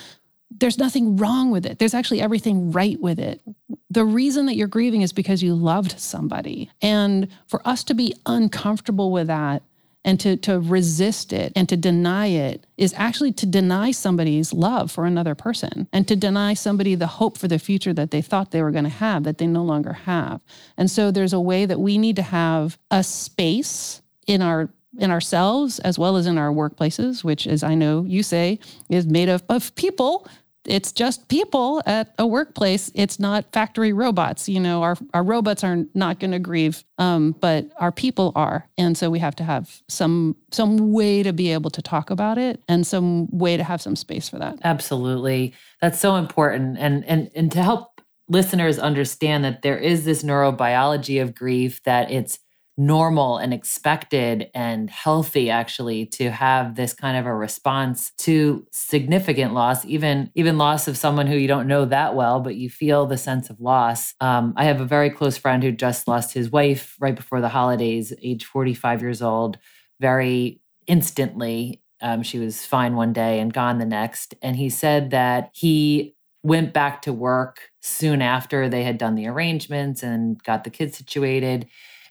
There's 0.49 0.77
nothing 0.77 1.17
wrong 1.17 1.51
with 1.51 1.65
it. 1.65 1.77
There's 1.77 1.93
actually 1.93 2.21
everything 2.21 2.71
right 2.71 2.99
with 3.01 3.19
it. 3.19 3.41
The 3.89 4.05
reason 4.05 4.45
that 4.45 4.55
you're 4.55 4.67
grieving 4.67 5.01
is 5.01 5.11
because 5.11 5.43
you 5.43 5.53
loved 5.53 5.99
somebody. 5.99 6.71
And 6.81 7.27
for 7.47 7.61
us 7.67 7.83
to 7.85 7.93
be 7.93 8.15
uncomfortable 8.25 9.11
with 9.11 9.27
that 9.27 9.61
and 10.07 10.21
to, 10.21 10.37
to 10.37 10.57
resist 10.57 11.33
it 11.33 11.51
and 11.53 11.67
to 11.67 11.75
deny 11.75 12.27
it 12.27 12.65
is 12.77 12.93
actually 12.95 13.33
to 13.33 13.45
deny 13.45 13.91
somebody's 13.91 14.53
love 14.53 14.89
for 14.89 15.05
another 15.05 15.35
person 15.35 15.85
and 15.91 16.07
to 16.07 16.15
deny 16.15 16.53
somebody 16.53 16.95
the 16.95 17.07
hope 17.07 17.37
for 17.37 17.49
the 17.49 17.59
future 17.59 17.93
that 17.93 18.09
they 18.09 18.21
thought 18.21 18.51
they 18.51 18.63
were 18.63 18.71
going 18.71 18.85
to 18.85 18.89
have 18.89 19.25
that 19.25 19.37
they 19.37 19.45
no 19.45 19.61
longer 19.61 19.91
have. 19.91 20.39
And 20.77 20.89
so 20.89 21.11
there's 21.11 21.33
a 21.33 21.41
way 21.41 21.65
that 21.65 21.81
we 21.81 21.97
need 21.97 22.15
to 22.15 22.21
have 22.21 22.79
a 22.89 23.03
space 23.03 24.01
in 24.25 24.41
our 24.41 24.69
in 24.97 25.11
ourselves 25.11 25.77
as 25.79 25.99
well 25.99 26.15
as 26.15 26.25
in 26.25 26.37
our 26.37 26.51
workplaces, 26.51 27.23
which 27.23 27.45
as 27.45 27.61
I 27.61 27.75
know 27.75 28.03
you 28.05 28.23
say 28.23 28.59
is 28.89 29.05
made 29.05 29.29
of, 29.29 29.43
of 29.49 29.75
people 29.75 30.27
it's 30.65 30.91
just 30.91 31.27
people 31.29 31.81
at 31.85 32.13
a 32.19 32.27
workplace. 32.27 32.91
It's 32.93 33.19
not 33.19 33.51
factory 33.53 33.93
robots. 33.93 34.49
You 34.49 34.59
know, 34.59 34.83
our, 34.83 34.97
our 35.13 35.23
robots 35.23 35.63
are 35.63 35.85
not 35.93 36.19
going 36.19 36.31
to 36.31 36.39
grieve, 36.39 36.83
um, 36.97 37.35
but 37.39 37.71
our 37.79 37.91
people 37.91 38.33
are. 38.35 38.69
And 38.77 38.97
so 38.97 39.09
we 39.09 39.19
have 39.19 39.35
to 39.37 39.43
have 39.43 39.81
some 39.87 40.35
some 40.51 40.91
way 40.91 41.23
to 41.23 41.33
be 41.33 41.51
able 41.51 41.69
to 41.71 41.81
talk 41.81 42.09
about 42.09 42.37
it 42.37 42.61
and 42.67 42.85
some 42.85 43.27
way 43.31 43.57
to 43.57 43.63
have 43.63 43.81
some 43.81 43.95
space 43.95 44.27
for 44.29 44.39
that. 44.39 44.57
Absolutely. 44.63 45.53
That's 45.81 45.99
so 45.99 46.15
important. 46.15 46.77
And 46.77 47.05
and 47.05 47.29
and 47.33 47.51
to 47.53 47.63
help 47.63 48.01
listeners 48.29 48.77
understand 48.77 49.45
that 49.45 49.61
there 49.61 49.77
is 49.77 50.03
this 50.03 50.23
neurobiology 50.23 51.21
of 51.21 51.33
grief, 51.33 51.81
that 51.83 52.11
it's 52.11 52.39
normal 52.77 53.37
and 53.37 53.53
expected 53.53 54.49
and 54.53 54.89
healthy 54.89 55.49
actually 55.49 56.05
to 56.05 56.29
have 56.29 56.75
this 56.75 56.93
kind 56.93 57.17
of 57.17 57.25
a 57.25 57.33
response 57.33 58.11
to 58.17 58.65
significant 58.71 59.53
loss 59.53 59.83
even 59.85 60.29
even 60.35 60.59
loss 60.59 60.87
of 60.87 60.95
someone 60.95 61.25
who 61.25 61.35
you 61.35 61.47
don't 61.47 61.67
know 61.67 61.85
that 61.85 62.13
well 62.13 62.39
but 62.39 62.55
you 62.55 62.69
feel 62.69 63.07
the 63.07 63.17
sense 63.17 63.49
of 63.49 63.59
loss. 63.59 64.13
Um, 64.21 64.53
i 64.57 64.65
have 64.65 64.79
a 64.79 64.85
very 64.85 65.09
close 65.09 65.37
friend 65.37 65.63
who 65.63 65.71
just 65.71 66.07
lost 66.07 66.33
his 66.33 66.51
wife 66.51 66.95
right 66.99 67.15
before 67.15 67.41
the 67.41 67.49
holidays 67.49 68.13
age 68.21 68.45
45 68.45 69.01
years 69.01 69.21
old 69.23 69.57
very 69.99 70.61
instantly 70.85 71.81
um, 72.01 72.23
she 72.23 72.39
was 72.39 72.65
fine 72.65 72.95
one 72.95 73.13
day 73.13 73.39
and 73.39 73.53
gone 73.53 73.79
the 73.79 73.85
next. 73.85 74.35
And 74.41 74.55
he 74.55 74.69
said 74.69 75.09
that 75.11 75.49
he 75.53 76.15
went 76.43 76.73
back 76.73 77.01
to 77.01 77.13
work 77.13 77.71
soon 77.81 78.21
after 78.21 78.69
they 78.69 78.83
had 78.83 78.97
done 78.97 79.15
the 79.15 79.27
arrangements 79.27 80.03
and 80.03 80.41
got 80.43 80.63
the 80.63 80.69
kids 80.69 80.97
situated 80.97 81.67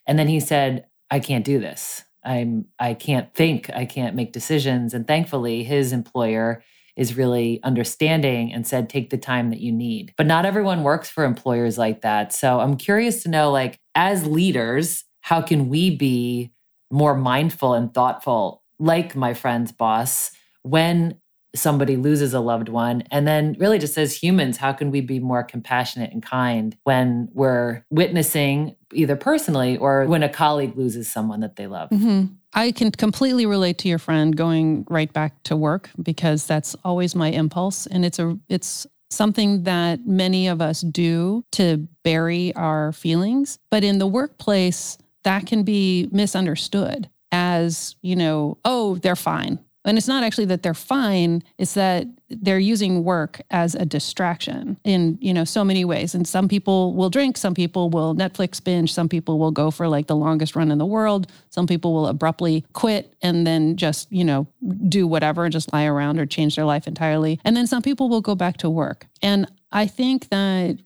and 0.07 0.17
then 0.17 0.27
he 0.27 0.39
said, 0.39 0.87
I 1.11 1.19
can't 1.19 1.45
do 1.45 1.59
this. 1.59 2.03
I'm 2.23 2.65
I 2.79 2.93
can't 2.93 3.33
think, 3.33 3.69
I 3.73 3.85
can't 3.85 4.15
make 4.15 4.33
decisions. 4.33 4.93
And 4.93 5.05
thankfully, 5.07 5.63
his 5.63 5.93
employer 5.93 6.63
is 6.95 7.15
really 7.15 7.61
understanding 7.63 8.51
and 8.51 8.65
said 8.65 8.89
take 8.89 9.11
the 9.11 9.17
time 9.17 9.51
that 9.51 9.59
you 9.59 9.71
need. 9.71 10.13
But 10.17 10.25
not 10.25 10.45
everyone 10.45 10.83
works 10.83 11.09
for 11.09 11.23
employers 11.23 11.77
like 11.77 12.01
that. 12.01 12.33
So 12.33 12.59
I'm 12.59 12.75
curious 12.75 13.21
to 13.23 13.29
know 13.29 13.51
like 13.51 13.79
as 13.93 14.25
leaders, 14.25 15.05
how 15.21 15.41
can 15.41 15.69
we 15.69 15.95
be 15.95 16.51
more 16.89 17.15
mindful 17.15 17.73
and 17.75 17.93
thoughtful, 17.93 18.63
like 18.79 19.15
my 19.15 19.33
friend's 19.33 19.71
boss, 19.71 20.31
when 20.63 21.19
somebody 21.55 21.95
loses 21.95 22.33
a 22.33 22.39
loved 22.39 22.69
one. 22.69 23.03
And 23.11 23.27
then, 23.27 23.55
really, 23.59 23.79
just 23.79 23.97
as 23.97 24.15
humans, 24.15 24.57
how 24.57 24.73
can 24.73 24.91
we 24.91 25.01
be 25.01 25.19
more 25.19 25.43
compassionate 25.43 26.11
and 26.11 26.21
kind 26.21 26.75
when 26.83 27.29
we're 27.33 27.83
witnessing 27.89 28.75
either 28.93 29.15
personally 29.15 29.77
or 29.77 30.05
when 30.05 30.23
a 30.23 30.29
colleague 30.29 30.77
loses 30.77 31.11
someone 31.11 31.39
that 31.41 31.55
they 31.55 31.67
love? 31.67 31.89
Mm-hmm. 31.89 32.33
I 32.53 32.71
can 32.71 32.91
completely 32.91 33.45
relate 33.45 33.77
to 33.79 33.89
your 33.89 33.99
friend 33.99 34.35
going 34.35 34.85
right 34.89 35.11
back 35.11 35.43
to 35.43 35.55
work 35.55 35.89
because 36.01 36.45
that's 36.45 36.75
always 36.83 37.15
my 37.15 37.29
impulse. 37.29 37.85
And 37.87 38.05
it's 38.05 38.19
a, 38.19 38.37
it's, 38.49 38.87
something 39.09 39.63
that 39.63 40.05
many 40.05 40.47
of 40.47 40.61
us 40.61 40.81
do 40.81 41.43
to 41.51 41.87
bury 42.03 42.53
our 42.55 42.91
feelings 42.91 43.57
but 43.71 43.83
in 43.83 43.99
the 43.99 44.07
workplace 44.07 44.97
that 45.23 45.45
can 45.45 45.63
be 45.63 46.09
misunderstood 46.11 47.09
as 47.31 47.95
you 48.01 48.15
know 48.17 48.57
oh 48.65 48.95
they're 48.95 49.15
fine 49.15 49.59
and 49.87 49.97
it's 49.97 50.07
not 50.07 50.23
actually 50.23 50.45
that 50.45 50.63
they're 50.63 50.73
fine, 50.73 51.43
it's 51.57 51.73
that 51.73 52.07
they're 52.29 52.59
using 52.59 53.03
work 53.03 53.41
as 53.51 53.73
a 53.73 53.85
distraction 53.85 54.77
in, 54.83 55.17
you 55.21 55.33
know, 55.33 55.45
so 55.45 55.63
many 55.63 55.85
ways. 55.85 56.13
And 56.13 56.27
some 56.27 56.47
people 56.47 56.93
will 56.93 57.09
drink, 57.09 57.37
some 57.37 57.53
people 57.53 57.89
will 57.89 58.13
Netflix 58.13 58.63
binge, 58.63 58.93
some 58.93 59.07
people 59.07 59.39
will 59.39 59.51
go 59.51 59.71
for 59.71 59.87
like 59.87 60.07
the 60.07 60.15
longest 60.15 60.55
run 60.55 60.71
in 60.71 60.77
the 60.77 60.85
world, 60.85 61.31
some 61.49 61.67
people 61.67 61.93
will 61.93 62.07
abruptly 62.07 62.65
quit 62.73 63.15
and 63.21 63.47
then 63.47 63.77
just, 63.77 64.11
you 64.11 64.25
know, 64.25 64.45
do 64.89 65.07
whatever 65.07 65.45
and 65.45 65.53
just 65.53 65.71
lie 65.71 65.85
around 65.85 66.19
or 66.19 66.25
change 66.25 66.55
their 66.55 66.65
life 66.65 66.85
entirely. 66.85 67.39
And 67.45 67.55
then 67.55 67.65
some 67.65 67.81
people 67.81 68.09
will 68.09 68.21
go 68.21 68.35
back 68.35 68.57
to 68.57 68.69
work. 68.69 69.07
And 69.21 69.49
I 69.71 69.87
think 69.87 70.29
that 70.29 70.79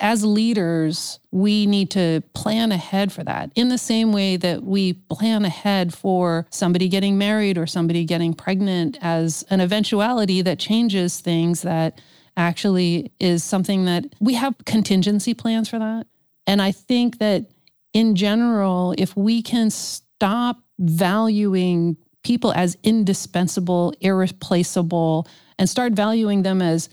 as 0.00 0.24
leaders, 0.24 1.18
we 1.32 1.66
need 1.66 1.90
to 1.90 2.22
plan 2.32 2.70
ahead 2.70 3.12
for 3.12 3.24
that 3.24 3.50
in 3.56 3.68
the 3.68 3.78
same 3.78 4.12
way 4.12 4.36
that 4.36 4.62
we 4.62 4.92
plan 4.92 5.44
ahead 5.44 5.92
for 5.92 6.46
somebody 6.50 6.88
getting 6.88 7.18
married 7.18 7.58
or 7.58 7.66
somebody 7.66 8.04
getting 8.04 8.32
pregnant 8.32 8.96
as 9.00 9.44
an 9.50 9.60
eventuality 9.60 10.42
that 10.42 10.58
changes 10.58 11.20
things 11.20 11.62
that 11.62 12.00
actually 12.36 13.10
is 13.18 13.42
something 13.42 13.86
that 13.86 14.04
we 14.20 14.34
have 14.34 14.54
contingency 14.64 15.34
plans 15.34 15.68
for 15.68 15.78
that. 15.78 16.06
And 16.46 16.62
I 16.62 16.70
think 16.70 17.18
that 17.18 17.50
in 17.92 18.14
general, 18.14 18.94
if 18.96 19.16
we 19.16 19.42
can 19.42 19.70
stop 19.70 20.60
valuing 20.78 21.96
people 22.22 22.52
as 22.52 22.76
indispensable, 22.84 23.92
irreplaceable, 24.00 25.26
and 25.58 25.68
start 25.68 25.92
valuing 25.94 26.42
them 26.42 26.62
as 26.62 26.88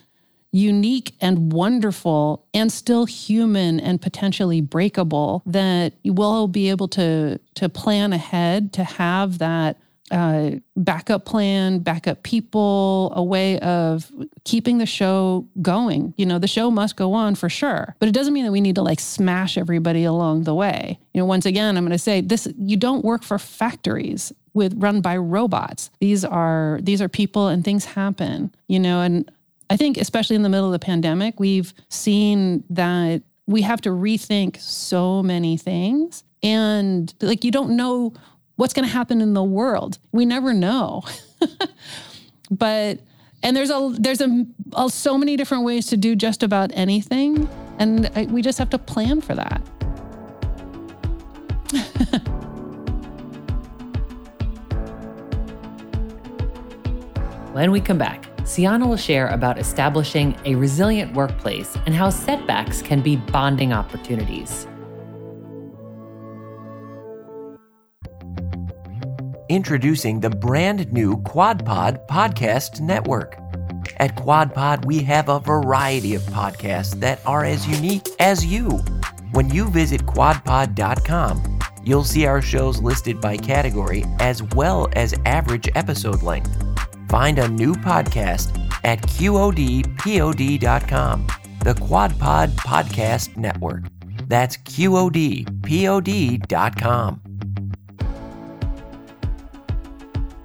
unique 0.55 1.13
and 1.19 1.51
wonderful 1.51 2.45
and 2.53 2.71
still 2.71 3.05
human 3.05 3.77
and 3.77 4.01
potentially 4.01 4.62
breakable 4.62 5.43
that 5.45 5.91
we'll 6.05 6.47
be 6.47 6.69
able 6.69 6.88
to 6.88 7.38
to 7.55 7.67
plan 7.67 8.13
ahead 8.13 8.71
to 8.71 8.83
have 8.83 9.39
that 9.39 9.77
uh, 10.12 10.51
backup 10.77 11.25
plan, 11.25 11.79
backup 11.79 12.21
people, 12.24 13.12
a 13.15 13.24
way 13.24 13.59
of 13.59 14.12
keeping 14.43 14.77
the 14.77 14.85
show 14.85 15.47
going. 15.62 16.13
You 16.15 16.27
know, 16.27 16.38
the 16.38 16.47
show 16.47 16.69
must 16.69 16.95
go 16.95 17.13
on 17.13 17.35
for 17.35 17.50
sure, 17.50 17.95
but 18.00 18.07
it 18.07 18.13
doesn't 18.13 18.33
mean 18.33 18.45
that 18.45 18.51
we 18.51 18.62
need 18.62 18.75
to 18.75 18.83
like 18.83 19.00
smash 19.00 19.57
everybody 19.57 20.03
along 20.03 20.43
the 20.43 20.53
way. 20.53 21.00
You 21.13 21.19
know, 21.19 21.25
once 21.25 21.45
again, 21.45 21.75
I'm 21.75 21.83
going 21.83 21.91
to 21.91 21.97
say 21.97 22.21
this: 22.21 22.47
you 22.57 22.77
don't 22.77 23.03
work 23.03 23.24
for 23.24 23.38
factories 23.38 24.31
with 24.53 24.74
run 24.77 25.01
by 25.01 25.17
robots. 25.17 25.89
These 26.00 26.24
are 26.24 26.79
these 26.81 27.01
are 27.01 27.09
people, 27.09 27.47
and 27.47 27.65
things 27.65 27.83
happen. 27.85 28.53
You 28.67 28.79
know, 28.79 29.01
and 29.01 29.29
I 29.69 29.77
think, 29.77 29.98
especially 29.98 30.36
in 30.36 30.41
the 30.43 30.50
middle 30.50 30.67
of 30.67 30.72
the 30.72 30.79
pandemic, 30.79 31.39
we've 31.39 31.74
seen 31.89 32.63
that 32.69 33.24
we 33.48 33.63
have 33.63 33.81
to 33.81 33.89
rethink 33.89 34.60
so 34.60 35.24
many 35.24 35.57
things. 35.57 36.24
And 36.43 37.12
like, 37.22 37.43
you 37.43 37.51
don't 37.51 37.75
know 37.75 38.13
what's 38.55 38.74
going 38.74 38.88
to 38.88 38.93
happen 38.93 39.22
in 39.22 39.34
the 39.34 39.43
world. 39.43 39.98
We 40.12 40.25
never 40.25 40.53
know. 40.53 41.03
but, 42.51 43.00
and 43.43 43.57
there's 43.57 43.72
a, 43.72 43.95
there's 44.00 44.22
a, 44.22 44.45
a, 44.75 44.89
so 44.89 45.17
many 45.17 45.36
different 45.36 45.63
ways 45.63 45.88
to 45.88 45.98
do 45.98 46.15
just 46.15 46.43
about 46.43 46.72
anything. 46.74 47.50
And 47.79 48.10
I, 48.15 48.25
we 48.25 48.41
just 48.41 48.60
have 48.60 48.69
to 48.72 48.77
plan 48.77 49.22
for 49.22 49.36
that. 49.36 49.62
when 57.53 57.72
we 57.72 57.81
come 57.81 57.98
back, 57.98 58.35
Sienna 58.46 58.88
will 58.88 58.96
share 58.96 59.28
about 59.30 59.58
establishing 59.58 60.38
a 60.46 60.54
resilient 60.54 61.16
workplace 61.16 61.75
and 61.88 61.96
how 61.96 62.12
setbacks 62.12 62.80
can 62.82 63.02
be 63.02 63.16
bonding 63.16 63.74
opportunities. 63.74 64.68
Introducing 69.50 70.20
the 70.20 70.30
brand 70.30 70.92
new 70.94 71.18
QuadPod 71.18 72.08
Podcast 72.08 72.82
Network. 72.82 73.36
At 73.98 74.16
QuadPod, 74.16 74.86
we 74.86 75.02
have 75.04 75.30
a 75.30 75.40
variety 75.40 76.14
of 76.14 76.22
podcasts 76.24 77.00
that 77.00 77.20
are 77.25 77.46
as 77.46 77.68
unique 77.68 78.08
as 78.20 78.46
you. 78.46 78.84
When 79.32 79.50
you 79.50 79.70
visit 79.70 80.06
quadpod.com, 80.06 81.60
you'll 81.84 82.04
see 82.04 82.25
our 82.25 82.42
shows 82.42 82.80
listed 82.80 83.20
by 83.20 83.38
category 83.38 84.06
as 84.20 84.44
well 84.44 84.88
as 84.94 85.16
average 85.25 85.70
episode 85.75 86.22
length. 86.24 86.64
Find 87.15 87.39
a 87.39 87.48
new 87.48 87.74
podcast 87.75 88.51
at 88.84 89.01
quadpod.com, 89.01 89.88
the 91.63 91.74
QuadPod 91.74 92.50
Podcast 92.50 93.38
Network. 93.38 93.84
That's 94.27 94.57
quadpod.com. 94.57 95.31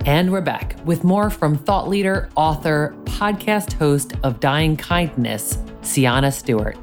And 0.07 0.31
we're 0.31 0.41
back 0.43 0.77
with 0.85 1.03
more 1.03 1.29
from 1.29 1.59
thought 1.59 1.89
leader, 1.89 2.31
author, 2.37 2.95
podcast 3.03 3.73
host 3.73 4.13
of 4.23 4.39
Dying 4.39 4.77
Kindness, 4.77 5.59
Sienna 5.83 6.31
Stewart. 6.31 6.79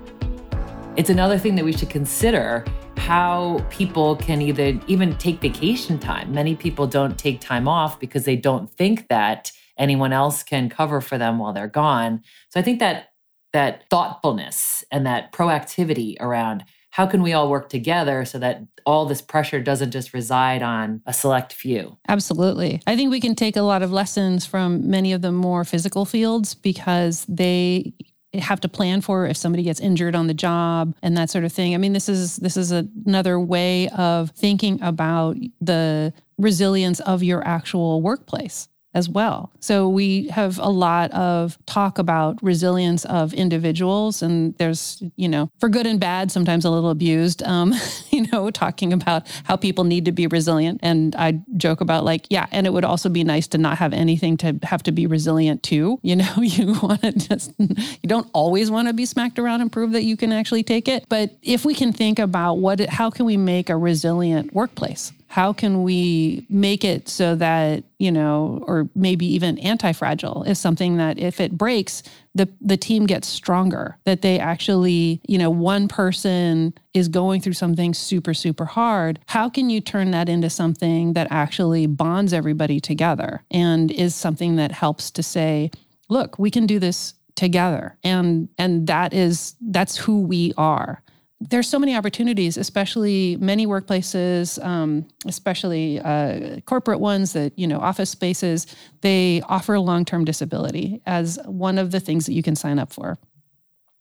It's 0.98 1.10
another 1.10 1.38
thing 1.38 1.56
that 1.56 1.64
we 1.64 1.72
should 1.72 1.90
consider 1.90 2.66
how 2.98 3.66
people 3.70 4.18
can 4.18 4.42
either 4.42 4.78
even 4.88 5.16
take 5.16 5.40
vacation 5.40 5.98
time. 5.98 6.34
Many 6.34 6.58
people 6.58 6.88
don't 6.88 7.18
take 7.18 7.40
time 7.40 7.70
off 7.70 8.02
because 8.02 8.26
they 8.26 8.36
don't 8.36 8.70
think 8.70 9.08
that 9.08 9.54
anyone 9.78 10.14
else 10.14 10.44
can 10.44 10.70
cover 10.70 11.02
for 11.02 11.18
them 11.18 11.40
while 11.40 11.54
they're 11.54 11.68
gone. 11.68 12.22
So 12.50 12.60
I 12.60 12.64
think 12.64 12.80
that 12.80 13.10
that 13.54 13.90
thoughtfulness 13.90 14.84
and 14.92 15.06
that 15.06 15.32
proactivity 15.32 16.16
around 16.20 16.64
how 16.92 17.06
can 17.06 17.22
we 17.22 17.34
all 17.34 17.50
work 17.50 17.70
together 17.70 18.26
so 18.26 18.40
that 18.40 18.62
all 18.86 19.06
this 19.06 19.22
pressure 19.22 19.62
doesn't 19.62 19.92
just 19.92 20.14
reside 20.14 20.64
on 20.64 21.02
a 21.06 21.14
select 21.14 21.54
few? 21.54 21.98
Absolutely. 22.08 22.82
I 22.88 22.96
think 22.96 23.12
we 23.12 23.22
can 23.22 23.36
take 23.36 23.56
a 23.56 23.62
lot 23.62 23.84
of 23.84 23.92
lessons 23.92 24.46
from 24.46 24.90
many 24.90 25.14
of 25.14 25.22
the 25.22 25.32
more 25.32 25.64
physical 25.64 26.06
fields 26.06 26.56
because 26.56 27.24
they 27.30 27.94
have 28.34 28.60
to 28.62 28.70
plan 28.70 29.02
for 29.02 29.26
if 29.26 29.38
somebody 29.38 29.64
gets 29.64 29.80
injured 29.80 30.16
on 30.16 30.28
the 30.28 30.34
job 30.34 30.96
and 31.02 31.16
that 31.18 31.30
sort 31.30 31.44
of 31.44 31.54
thing. 31.54 31.76
I 31.76 31.78
mean, 31.78 31.94
this 31.94 32.10
is 32.10 32.38
this 32.38 32.58
is 32.58 32.72
another 32.72 33.40
way 33.40 33.90
of 33.90 34.32
thinking 34.32 34.82
about 34.82 35.38
the 35.62 36.14
resilience 36.38 37.00
of 37.02 37.24
your 37.24 37.46
actual 37.48 38.02
workplace 38.02 38.70
as 38.98 39.08
well. 39.08 39.52
So 39.60 39.88
we 39.88 40.28
have 40.30 40.58
a 40.58 40.70
lot 40.70 41.12
of 41.12 41.56
talk 41.68 42.00
about 42.00 42.42
resilience 42.42 43.06
of 43.06 43.32
individuals, 43.32 44.24
and 44.24 44.58
there's, 44.58 45.04
you 45.16 45.30
know, 45.30 45.52
for 45.60 45.70
good 45.70 45.86
and 45.86 46.00
bad, 46.00 46.32
sometimes 46.32 46.66
a 46.66 46.72
little 46.72 46.90
abused, 46.90 47.44
um, 47.44 47.76
you 48.10 48.26
know, 48.32 48.50
talking 48.50 48.92
about 48.92 49.28
how 49.44 49.56
people 49.56 49.84
need 49.84 50.06
to 50.06 50.12
be 50.12 50.26
resilient. 50.26 50.80
And 50.82 51.16
I 51.16 51.40
joke 51.58 51.80
about 51.80 52.06
like, 52.06 52.26
yeah, 52.32 52.48
and 52.52 52.66
it 52.66 52.74
would 52.74 52.84
also 52.84 53.08
be 53.08 53.24
nice 53.24 53.46
to 53.50 53.60
not 53.60 53.78
have 53.78 53.94
anything 53.94 54.36
to 54.38 54.60
have 54.64 54.82
to 54.84 54.92
be 54.92 55.06
resilient 55.06 55.62
to. 55.64 56.00
You 56.02 56.16
know, 56.16 56.34
you 56.42 56.74
want 56.82 57.04
to 57.04 57.12
just, 57.12 57.54
you 57.60 58.08
don't 58.08 58.28
always 58.34 58.72
want 58.72 58.88
to 58.88 58.96
be 58.96 59.06
smacked 59.06 59.38
around 59.38 59.62
and 59.62 59.72
prove 59.72 59.92
that 59.92 60.04
you 60.06 60.18
can 60.18 60.32
actually 60.32 60.64
take 60.64 60.88
it. 60.88 61.06
But 61.08 61.38
if 61.44 61.66
we 61.66 61.76
can 61.76 61.94
think 61.94 62.18
about 62.18 62.56
what, 62.56 62.80
how 62.80 63.12
can 63.12 63.28
we 63.28 63.38
make 63.38 63.70
a 63.70 63.78
resilient 63.78 64.54
workplace? 64.54 65.14
How 65.28 65.54
can 65.54 65.84
we 65.84 66.46
make 66.50 66.84
it 66.84 67.08
so 67.10 67.36
that 67.36 67.84
you 68.00 68.12
know 68.12 68.64
or 68.68 68.90
maybe 68.96 69.26
even 69.26 69.58
anti-fragile 69.60 70.44
is 70.44 70.58
something 70.58 70.98
that 70.98 71.20
if 71.20 71.40
it 71.40 71.58
breaks 71.58 72.04
the 72.34 72.48
the 72.62 72.78
team 72.78 73.06
gets 73.06 73.28
stronger 73.28 73.98
that 74.06 74.22
they 74.22 74.40
actually 74.40 75.22
you 75.28 75.38
know 75.38 75.50
one 75.50 75.88
person 75.88 76.74
is 76.94 77.08
going 77.08 77.42
through 77.42 77.54
something 77.54 77.94
super 77.94 78.34
super 78.34 78.66
hard. 78.66 79.20
How 79.28 79.50
can 79.50 79.70
you 79.70 79.82
turn 79.82 80.12
that 80.12 80.30
into 80.30 80.50
something 80.50 81.14
that 81.14 81.28
actually 81.30 81.88
bonds 81.88 82.34
everybody 82.34 82.80
together 82.80 83.44
and 83.52 83.92
is 83.92 84.16
something 84.16 84.56
that 84.56 84.72
helps 84.72 85.12
to 85.12 85.24
say 85.24 85.72
look 86.10 86.40
we 86.40 86.50
can 86.50 86.66
do 86.66 86.80
this 86.80 87.14
together. 87.38 87.96
And 88.04 88.50
and 88.58 88.88
that 88.88 89.14
is 89.14 89.56
that's 89.62 89.96
who 89.96 90.22
we 90.22 90.54
are 90.58 91.02
there's 91.40 91.70
so 91.70 91.78
many 91.78 91.96
opportunities, 91.96 92.58
especially 92.58 93.38
many 93.38 93.68
workplaces, 93.68 94.64
um, 94.64 95.08
especially 95.26 96.00
uh, 96.00 96.60
corporate 96.62 97.00
ones 97.00 97.34
that, 97.34 97.58
you 97.58 97.68
know, 97.68 97.80
office 97.80 98.10
spaces, 98.10 98.66
they 99.02 99.42
offer 99.48 99.80
long 99.80 100.04
term 100.04 100.26
disability 100.26 101.02
as 101.06 101.38
one 101.46 101.78
of 101.78 101.92
the 101.92 102.00
things 102.00 102.26
that 102.26 102.34
you 102.34 102.42
can 102.42 102.56
sign 102.56 102.80
up 102.80 102.92
for. 102.92 103.20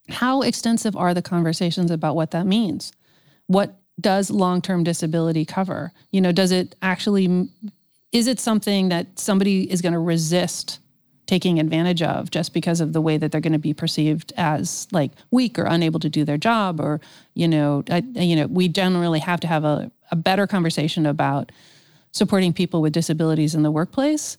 How 0.09 0.41
extensive 0.41 0.95
are 0.95 1.13
the 1.13 1.21
conversations 1.21 1.91
about 1.91 2.15
what 2.15 2.31
that 2.31 2.47
means? 2.47 2.91
What 3.47 3.79
does 3.99 4.29
long-term 4.29 4.83
disability 4.83 5.45
cover? 5.45 5.91
You 6.11 6.21
know, 6.21 6.31
does 6.31 6.51
it 6.51 6.75
actually 6.81 7.49
is 8.13 8.27
it 8.27 8.39
something 8.39 8.89
that 8.89 9.19
somebody 9.19 9.69
is 9.69 9.81
going 9.81 9.93
to 9.93 9.99
resist 9.99 10.79
taking 11.27 11.59
advantage 11.59 12.01
of 12.01 12.31
just 12.31 12.53
because 12.53 12.81
of 12.81 12.93
the 12.93 13.01
way 13.01 13.17
that 13.17 13.31
they're 13.31 13.41
going 13.41 13.53
to 13.53 13.59
be 13.59 13.73
perceived 13.73 14.33
as 14.37 14.87
like 14.91 15.11
weak 15.29 15.59
or 15.59 15.65
unable 15.65 15.99
to 15.99 16.09
do 16.09 16.23
their 16.23 16.37
job 16.37 16.79
or 16.79 16.99
you 17.35 17.47
know 17.47 17.83
I, 17.89 18.03
you 18.15 18.35
know 18.35 18.47
we 18.47 18.67
generally 18.67 19.19
have 19.19 19.39
to 19.41 19.47
have 19.47 19.63
a, 19.63 19.91
a 20.09 20.15
better 20.15 20.47
conversation 20.47 21.05
about 21.05 21.51
supporting 22.11 22.53
people 22.53 22.81
with 22.81 22.93
disabilities 22.93 23.55
in 23.55 23.63
the 23.63 23.71
workplace. 23.71 24.37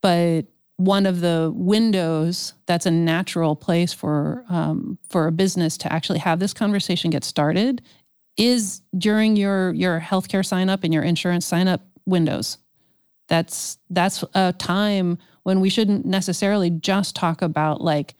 But 0.00 0.46
one 0.76 1.06
of 1.06 1.20
the 1.20 1.52
windows 1.54 2.54
that's 2.66 2.86
a 2.86 2.90
natural 2.90 3.54
place 3.54 3.92
for 3.92 4.44
um, 4.48 4.98
for 5.08 5.26
a 5.26 5.32
business 5.32 5.76
to 5.78 5.92
actually 5.92 6.18
have 6.18 6.38
this 6.38 6.52
conversation 6.52 7.10
get 7.10 7.24
started 7.24 7.82
is 8.36 8.80
during 8.96 9.36
your 9.36 9.72
your 9.74 10.00
healthcare 10.00 10.44
sign 10.44 10.68
up 10.68 10.82
and 10.84 10.92
your 10.92 11.02
insurance 11.02 11.46
sign 11.46 11.68
up 11.68 11.82
windows 12.06 12.58
that's 13.28 13.78
that's 13.90 14.24
a 14.34 14.52
time 14.52 15.18
when 15.42 15.60
we 15.60 15.68
shouldn't 15.68 16.04
necessarily 16.04 16.70
just 16.70 17.16
talk 17.16 17.42
about 17.42 17.80
like 17.80 18.14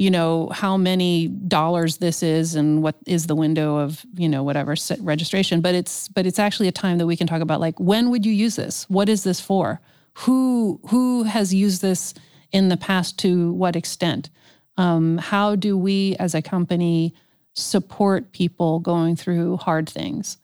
you 0.00 0.10
know 0.10 0.48
how 0.48 0.78
many 0.78 1.28
dollars 1.28 1.98
this 1.98 2.22
is 2.22 2.54
and 2.54 2.82
what 2.82 2.96
is 3.06 3.26
the 3.26 3.34
window 3.34 3.76
of 3.76 4.04
you 4.14 4.28
know 4.28 4.42
whatever 4.42 4.74
registration. 5.00 5.60
But 5.60 5.74
it's 5.74 6.08
but 6.08 6.24
it's 6.24 6.38
actually 6.38 6.68
a 6.68 6.72
time 6.72 6.96
that 6.98 7.06
we 7.06 7.16
can 7.16 7.26
talk 7.26 7.42
about 7.42 7.60
like 7.60 7.78
when 7.78 8.10
would 8.10 8.24
you 8.24 8.32
use 8.32 8.56
this? 8.56 8.88
What 8.88 9.10
is 9.10 9.24
this 9.24 9.40
for? 9.40 9.80
Who 10.14 10.80
who 10.88 11.24
has 11.24 11.52
used 11.52 11.82
this 11.82 12.14
in 12.50 12.70
the 12.70 12.78
past 12.78 13.18
to 13.18 13.52
what 13.52 13.76
extent? 13.76 14.30
Um, 14.78 15.18
how 15.18 15.54
do 15.54 15.76
we 15.76 16.16
as 16.18 16.34
a 16.34 16.40
company 16.40 17.14
support 17.54 18.32
people 18.32 18.78
going 18.80 19.16
through 19.16 19.58
hard 19.58 19.88
things 19.88 20.38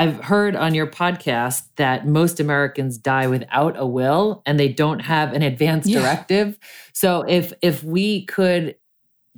I've 0.00 0.24
heard 0.24 0.56
on 0.56 0.74
your 0.74 0.86
podcast 0.86 1.64
that 1.76 2.06
most 2.06 2.40
Americans 2.40 2.96
die 2.96 3.26
without 3.26 3.78
a 3.78 3.84
will 3.84 4.42
and 4.46 4.58
they 4.58 4.68
don't 4.68 5.00
have 5.00 5.34
an 5.34 5.42
advance 5.42 5.86
yeah. 5.86 6.00
directive. 6.00 6.58
So 6.94 7.20
if 7.28 7.52
if 7.60 7.84
we 7.84 8.24
could 8.24 8.76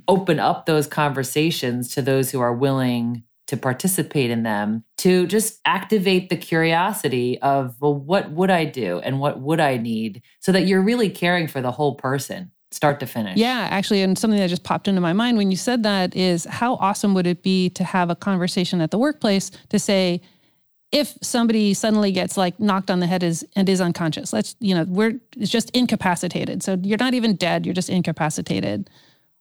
open 0.07 0.39
up 0.39 0.65
those 0.65 0.87
conversations 0.87 1.93
to 1.95 2.01
those 2.01 2.31
who 2.31 2.39
are 2.39 2.53
willing 2.53 3.23
to 3.47 3.57
participate 3.57 4.31
in 4.31 4.43
them 4.43 4.85
to 4.99 5.27
just 5.27 5.59
activate 5.65 6.29
the 6.29 6.37
curiosity 6.37 7.41
of 7.41 7.75
well 7.81 7.93
what 7.93 8.31
would 8.31 8.49
I 8.49 8.63
do 8.63 8.99
and 8.99 9.19
what 9.19 9.41
would 9.41 9.59
I 9.59 9.75
need 9.75 10.21
so 10.39 10.53
that 10.53 10.61
you're 10.61 10.81
really 10.81 11.09
caring 11.09 11.49
for 11.49 11.59
the 11.59 11.71
whole 11.71 11.95
person 11.95 12.51
start 12.71 12.99
to 13.01 13.05
finish. 13.05 13.37
Yeah, 13.37 13.67
actually, 13.69 14.01
and 14.01 14.17
something 14.17 14.39
that 14.39 14.49
just 14.49 14.63
popped 14.63 14.87
into 14.87 15.01
my 15.01 15.13
mind 15.13 15.37
when 15.37 15.51
you 15.51 15.57
said 15.57 15.83
that 15.83 16.15
is 16.15 16.45
how 16.45 16.75
awesome 16.75 17.13
would 17.13 17.27
it 17.27 17.43
be 17.43 17.69
to 17.71 17.83
have 17.83 18.09
a 18.09 18.15
conversation 18.15 18.81
at 18.81 18.91
the 18.91 18.97
workplace 18.97 19.51
to 19.69 19.77
say, 19.77 20.21
if 20.93 21.17
somebody 21.21 21.73
suddenly 21.73 22.11
gets 22.11 22.37
like 22.37 22.57
knocked 22.59 22.91
on 22.91 22.99
the 22.99 23.07
head 23.07 23.23
is 23.23 23.45
and 23.55 23.67
is 23.67 23.81
unconscious 23.81 24.31
let's 24.31 24.55
you 24.59 24.73
know 24.73 24.85
we're 24.87 25.19
it's 25.35 25.51
just 25.51 25.69
incapacitated. 25.71 26.63
So 26.63 26.77
you're 26.81 26.99
not 26.99 27.13
even 27.13 27.35
dead 27.35 27.65
you're 27.65 27.73
just 27.73 27.89
incapacitated. 27.89 28.89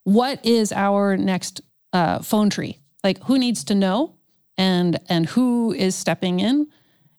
What 0.04 0.44
is 0.44 0.73
our 0.73 1.16
next 1.16 1.61
uh, 1.92 2.21
phone 2.21 2.50
tree? 2.50 2.78
Like 3.04 3.23
who 3.25 3.38
needs 3.38 3.62
to 3.64 3.75
know? 3.75 4.14
And 4.59 4.99
and 5.09 5.26
who 5.26 5.73
is 5.73 5.94
stepping 5.94 6.40
in? 6.40 6.66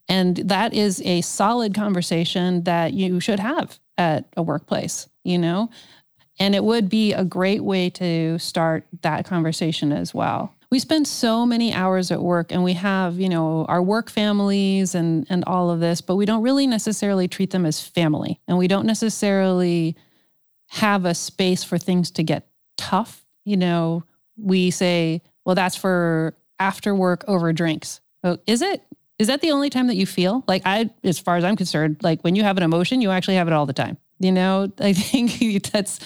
And 0.09 0.37
that 0.37 0.73
is 0.73 1.01
a 1.05 1.21
solid 1.21 1.73
conversation 1.73 2.63
that 2.63 2.93
you 2.93 3.19
should 3.19 3.39
have 3.39 3.79
at 3.97 4.25
a 4.35 4.43
workplace 4.43 5.07
you 5.23 5.37
know? 5.37 5.69
And 6.39 6.55
it 6.55 6.63
would 6.63 6.89
be 6.89 7.13
a 7.13 7.23
great 7.23 7.63
way 7.63 7.89
to 7.91 8.39
start 8.39 8.85
that 9.01 9.25
conversation 9.25 9.91
as 9.91 10.13
well 10.13 10.53
we 10.73 10.79
spend 10.79 11.07
so 11.07 11.45
many 11.45 11.71
hours 11.71 12.09
at 12.09 12.19
work 12.19 12.51
and 12.51 12.63
we 12.63 12.73
have, 12.73 13.19
you 13.19 13.29
know, 13.29 13.63
our 13.65 13.79
work 13.79 14.09
families 14.09 14.95
and 14.95 15.23
and 15.29 15.43
all 15.45 15.69
of 15.69 15.79
this, 15.79 16.01
but 16.01 16.15
we 16.15 16.25
don't 16.25 16.41
really 16.41 16.65
necessarily 16.65 17.27
treat 17.27 17.51
them 17.51 17.63
as 17.63 17.79
family. 17.79 18.39
And 18.47 18.57
we 18.57 18.67
don't 18.67 18.87
necessarily 18.87 19.95
have 20.69 21.05
a 21.05 21.13
space 21.13 21.63
for 21.63 21.77
things 21.77 22.09
to 22.09 22.23
get 22.23 22.47
tough. 22.75 23.23
You 23.45 23.55
know, 23.55 24.03
we 24.35 24.71
say, 24.71 25.21
well, 25.45 25.53
that's 25.53 25.75
for 25.75 26.35
after 26.57 26.95
work 26.95 27.23
over 27.27 27.53
drinks. 27.53 28.01
Oh, 28.23 28.39
is 28.47 28.63
it? 28.63 28.81
Is 29.19 29.27
that 29.27 29.41
the 29.41 29.51
only 29.51 29.69
time 29.69 29.85
that 29.85 29.95
you 29.95 30.07
feel? 30.07 30.43
Like 30.47 30.63
I 30.65 30.89
as 31.03 31.19
far 31.19 31.37
as 31.37 31.43
I'm 31.43 31.55
concerned, 31.55 31.97
like 32.01 32.23
when 32.23 32.35
you 32.35 32.41
have 32.41 32.57
an 32.57 32.63
emotion, 32.63 32.99
you 32.99 33.11
actually 33.11 33.35
have 33.35 33.45
it 33.45 33.53
all 33.53 33.67
the 33.67 33.73
time. 33.73 33.97
You 34.17 34.31
know, 34.31 34.71
I 34.79 34.93
think 34.93 35.71
that's 35.71 35.99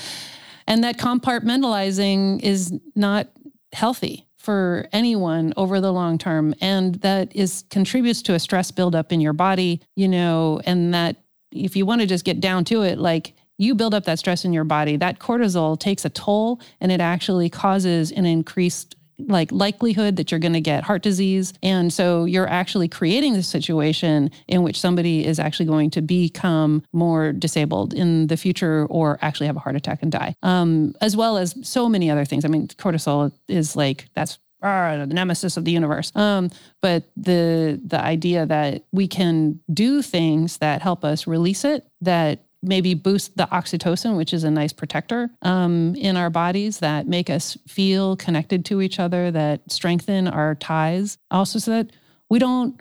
and 0.68 0.84
that 0.84 0.98
compartmentalizing 0.98 2.44
is 2.44 2.78
not 2.96 3.30
healthy 3.72 4.27
for 4.48 4.88
anyone 4.94 5.54
over 5.58 5.82
the 5.82 5.92
long 5.92 6.18
term 6.18 6.56
and 6.62 6.96
that 7.02 7.36
is 7.36 7.66
contributes 7.70 8.22
to 8.22 8.34
a 8.34 8.40
stress 8.40 8.72
buildup 8.72 9.12
in 9.12 9.20
your 9.20 9.34
body 9.34 9.82
you 9.98 10.08
know 10.08 10.62
and 10.64 10.94
that 10.94 11.18
if 11.52 11.76
you 11.76 11.86
want 11.86 12.00
to 12.00 12.08
just 12.08 12.24
get 12.24 12.40
down 12.40 12.64
to 12.64 12.82
it 12.82 12.98
like 12.98 13.34
you 13.58 13.76
build 13.76 13.94
up 13.94 14.06
that 14.06 14.20
stress 14.20 14.46
in 14.46 14.54
your 14.54 14.64
body. 14.64 14.98
That 14.98 15.20
cortisol 15.20 15.80
takes 15.80 16.06
a 16.06 16.10
toll 16.10 16.62
and 16.80 16.92
it 16.92 17.02
actually 17.02 17.50
causes 17.50 18.12
an 18.12 18.26
increased 18.26 18.96
like 19.20 19.52
likelihood 19.52 20.16
that 20.18 20.32
you're 20.32 20.40
going 20.40 20.54
to 20.54 20.62
get 20.62 20.84
heart 20.84 21.02
disease. 21.02 21.54
And 21.64 21.92
so 21.92 22.26
you're 22.26 22.48
actually 22.48 22.88
creating 22.88 23.34
this 23.34 23.48
situation 23.48 24.32
in 24.48 24.64
which 24.64 24.80
somebody 24.80 25.26
is 25.26 25.40
actually 25.40 25.66
going 25.66 25.90
to 25.92 26.02
become 26.02 26.84
more 26.94 27.34
disabled 27.34 27.94
in 27.94 28.28
the 28.28 28.38
future 28.38 28.86
or 28.88 29.18
actually 29.22 29.48
have 29.48 29.56
a 29.56 29.60
heart 29.60 29.76
attack 29.76 30.00
and 30.02 30.12
die. 30.12 30.36
Um, 30.44 30.94
as 31.02 31.16
well 31.16 31.38
as 31.38 31.56
so 31.64 31.90
many 31.90 32.10
other 32.10 32.26
things. 32.26 32.46
I 32.46 32.48
mean 32.48 32.68
cortisol 32.68 33.32
is 33.48 33.76
like 33.76 34.10
that's 34.14 34.40
uh, 34.62 35.06
the 35.06 35.14
nemesis 35.14 35.58
of 35.58 35.66
the 35.66 35.72
universe. 35.72 36.12
Um, 36.16 36.50
but 36.82 37.04
the 37.16 37.80
the 37.86 38.00
idea 38.00 38.46
that 38.46 38.84
we 38.92 39.08
can 39.08 39.60
do 39.72 40.02
things 40.02 40.58
that 40.58 40.82
help 40.82 41.06
us 41.06 41.28
release 41.28 41.64
it 41.64 41.86
that 42.02 42.44
maybe 42.64 42.94
boost 42.94 43.38
the 43.38 43.48
oxytocin, 43.48 44.18
which 44.18 44.34
is 44.34 44.44
a 44.44 44.52
nice 44.52 44.74
protector 44.74 45.30
um, 45.42 45.96
in 45.96 46.18
our 46.18 46.30
bodies 46.30 46.80
that 46.80 47.08
make 47.08 47.30
us 47.30 47.58
feel 47.68 48.16
connected 48.16 48.66
to 48.66 48.82
each 48.82 49.00
other, 49.00 49.32
that 49.32 49.72
strengthen 49.72 50.28
our 50.28 50.56
ties. 50.56 51.18
Also, 51.32 51.60
so 51.60 51.72
that 51.72 51.92
we 52.30 52.40
don't 52.40 52.80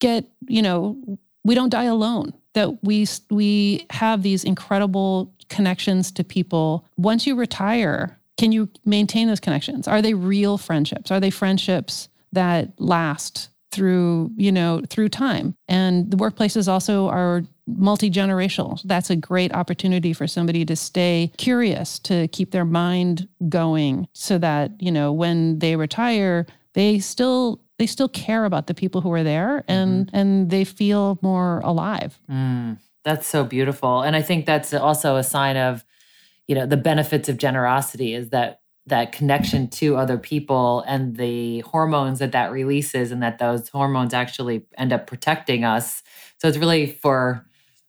get, 0.00 0.26
you 0.46 0.62
know, 0.62 0.96
we 1.44 1.54
don't 1.54 1.70
die 1.70 1.84
alone. 1.84 2.32
That 2.54 2.82
we 2.82 3.06
we 3.30 3.86
have 3.90 4.22
these 4.22 4.42
incredible 4.44 5.32
connections 5.48 6.10
to 6.12 6.24
people. 6.24 6.84
Once 6.96 7.26
you 7.26 7.36
retire, 7.36 8.18
can 8.36 8.52
you 8.52 8.68
maintain 8.84 9.28
those 9.28 9.40
connections? 9.40 9.86
Are 9.86 10.02
they 10.02 10.14
real 10.14 10.58
friendships? 10.58 11.10
Are 11.10 11.20
they 11.20 11.30
friendships 11.30 12.08
that 12.32 12.72
last 12.78 13.48
through 13.70 14.30
you 14.36 14.52
know 14.52 14.82
through 14.88 15.08
time. 15.08 15.54
And 15.68 16.10
the 16.10 16.16
workplaces 16.16 16.68
also 16.68 17.08
are 17.08 17.42
multi-generational. 17.66 18.80
That's 18.84 19.10
a 19.10 19.16
great 19.16 19.52
opportunity 19.54 20.12
for 20.12 20.26
somebody 20.26 20.64
to 20.64 20.76
stay 20.76 21.32
curious 21.36 21.98
to 22.00 22.28
keep 22.28 22.50
their 22.50 22.64
mind 22.64 23.28
going 23.48 24.08
so 24.12 24.38
that 24.38 24.72
you 24.80 24.90
know 24.90 25.12
when 25.12 25.58
they 25.58 25.76
retire 25.76 26.46
they 26.74 26.98
still 26.98 27.60
they 27.78 27.86
still 27.86 28.08
care 28.08 28.44
about 28.44 28.66
the 28.66 28.74
people 28.74 29.00
who 29.00 29.12
are 29.12 29.22
there 29.22 29.64
and 29.68 30.06
mm-hmm. 30.06 30.16
and 30.16 30.50
they 30.50 30.64
feel 30.64 31.18
more 31.22 31.60
alive. 31.60 32.18
Mm, 32.30 32.78
that's 33.04 33.26
so 33.26 33.44
beautiful. 33.44 34.02
And 34.02 34.16
i 34.16 34.22
think 34.22 34.46
that's 34.46 34.72
also 34.72 35.16
a 35.16 35.24
sign 35.24 35.56
of 35.56 35.84
you 36.46 36.54
know 36.54 36.66
the 36.66 36.76
benefits 36.76 37.28
of 37.28 37.36
generosity 37.36 38.14
is 38.14 38.30
that 38.30 38.60
that 38.88 39.12
connection 39.12 39.68
to 39.68 39.96
other 39.96 40.18
people 40.18 40.84
and 40.86 41.16
the 41.16 41.60
hormones 41.60 42.18
that 42.18 42.32
that 42.32 42.52
releases 42.52 43.12
and 43.12 43.22
that 43.22 43.38
those 43.38 43.68
hormones 43.68 44.14
actually 44.14 44.66
end 44.76 44.92
up 44.92 45.06
protecting 45.06 45.64
us 45.64 46.02
so 46.38 46.48
it's 46.48 46.58
really 46.58 46.86
for 46.86 47.44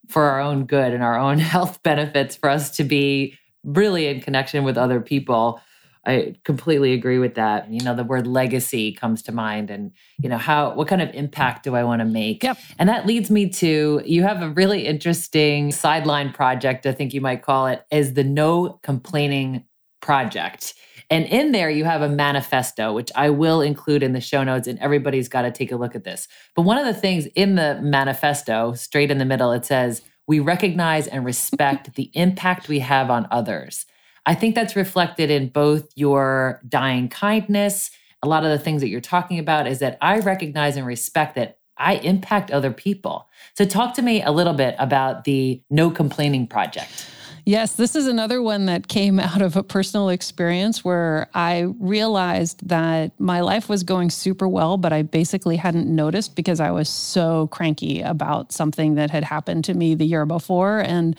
for 0.09 0.23
our 0.23 0.41
own 0.41 0.65
good 0.65 0.93
and 0.93 1.03
our 1.03 1.17
own 1.17 1.39
health 1.53 1.81
benefits 1.83 2.35
for 2.35 2.49
us 2.49 2.71
to 2.71 2.83
be 2.83 3.37
really 3.63 4.07
in 4.07 4.19
connection 4.19 4.63
with 4.63 4.77
other 4.77 4.99
people. 4.99 5.61
I 6.05 6.35
completely 6.43 6.93
agree 6.93 7.19
with 7.19 7.35
that. 7.35 7.69
You 7.69 7.83
know, 7.83 7.93
the 7.93 8.05
word 8.05 8.25
legacy 8.25 8.93
comes 8.93 9.21
to 9.23 9.31
mind 9.31 9.69
and, 9.69 9.91
you 10.21 10.29
know, 10.29 10.37
how, 10.37 10.73
what 10.73 10.87
kind 10.87 11.01
of 11.01 11.13
impact 11.13 11.63
do 11.63 11.75
I 11.75 11.83
want 11.83 11.99
to 11.99 12.05
make? 12.05 12.43
Yep. 12.43 12.57
And 12.79 12.89
that 12.89 13.05
leads 13.05 13.29
me 13.29 13.49
to, 13.49 14.01
you 14.05 14.23
have 14.23 14.41
a 14.41 14.49
really 14.49 14.87
interesting 14.87 15.71
sideline 15.71 16.31
project, 16.31 16.85
I 16.85 16.93
think 16.93 17.13
you 17.13 17.21
might 17.21 17.43
call 17.43 17.67
it, 17.67 17.85
is 17.91 18.13
the 18.13 18.23
No 18.23 18.79
Complaining 18.81 19.65
Project. 20.01 20.73
And 21.09 21.25
in 21.25 21.51
there, 21.51 21.69
you 21.69 21.85
have 21.85 22.01
a 22.01 22.09
manifesto, 22.09 22.93
which 22.93 23.11
I 23.15 23.31
will 23.31 23.61
include 23.61 24.03
in 24.03 24.13
the 24.13 24.21
show 24.21 24.43
notes, 24.43 24.67
and 24.67 24.77
everybody's 24.79 25.27
got 25.27 25.41
to 25.41 25.51
take 25.51 25.71
a 25.71 25.75
look 25.75 25.95
at 25.95 26.03
this. 26.03 26.27
But 26.55 26.63
one 26.63 26.77
of 26.77 26.85
the 26.85 26.99
things 26.99 27.25
in 27.27 27.55
the 27.55 27.79
manifesto, 27.81 28.73
straight 28.73 29.09
in 29.09 29.17
the 29.17 29.25
middle, 29.25 29.51
it 29.51 29.65
says, 29.65 30.03
We 30.27 30.39
recognize 30.39 31.07
and 31.07 31.25
respect 31.25 31.95
the 31.95 32.11
impact 32.13 32.67
we 32.67 32.79
have 32.79 33.09
on 33.09 33.27
others. 33.31 33.87
I 34.25 34.35
think 34.35 34.53
that's 34.53 34.75
reflected 34.75 35.31
in 35.31 35.49
both 35.49 35.89
your 35.95 36.61
dying 36.67 37.09
kindness. 37.09 37.89
A 38.21 38.27
lot 38.27 38.43
of 38.43 38.51
the 38.51 38.59
things 38.59 38.81
that 38.81 38.89
you're 38.89 39.01
talking 39.01 39.39
about 39.39 39.65
is 39.65 39.79
that 39.79 39.97
I 40.01 40.19
recognize 40.19 40.77
and 40.77 40.85
respect 40.85 41.33
that 41.35 41.57
I 41.77 41.95
impact 41.95 42.51
other 42.51 42.71
people. 42.71 43.27
So, 43.57 43.65
talk 43.65 43.95
to 43.95 44.01
me 44.01 44.21
a 44.21 44.31
little 44.31 44.53
bit 44.53 44.75
about 44.77 45.23
the 45.23 45.63
No 45.71 45.89
Complaining 45.89 46.45
Project. 46.45 47.07
Yes, 47.49 47.73
this 47.73 47.95
is 47.95 48.05
another 48.05 48.43
one 48.43 48.67
that 48.67 48.87
came 48.87 49.19
out 49.19 49.41
of 49.41 49.55
a 49.55 49.63
personal 49.63 50.09
experience 50.09 50.85
where 50.85 51.27
I 51.33 51.61
realized 51.79 52.67
that 52.69 53.19
my 53.19 53.41
life 53.41 53.67
was 53.67 53.81
going 53.81 54.11
super 54.11 54.47
well, 54.47 54.77
but 54.77 54.93
I 54.93 55.01
basically 55.01 55.55
hadn't 55.55 55.87
noticed 55.87 56.35
because 56.35 56.59
I 56.59 56.69
was 56.69 56.87
so 56.87 57.47
cranky 57.47 58.01
about 58.01 58.51
something 58.51 58.93
that 58.95 59.09
had 59.09 59.23
happened 59.23 59.63
to 59.65 59.73
me 59.73 59.95
the 59.95 60.05
year 60.05 60.27
before. 60.27 60.81
And, 60.81 61.15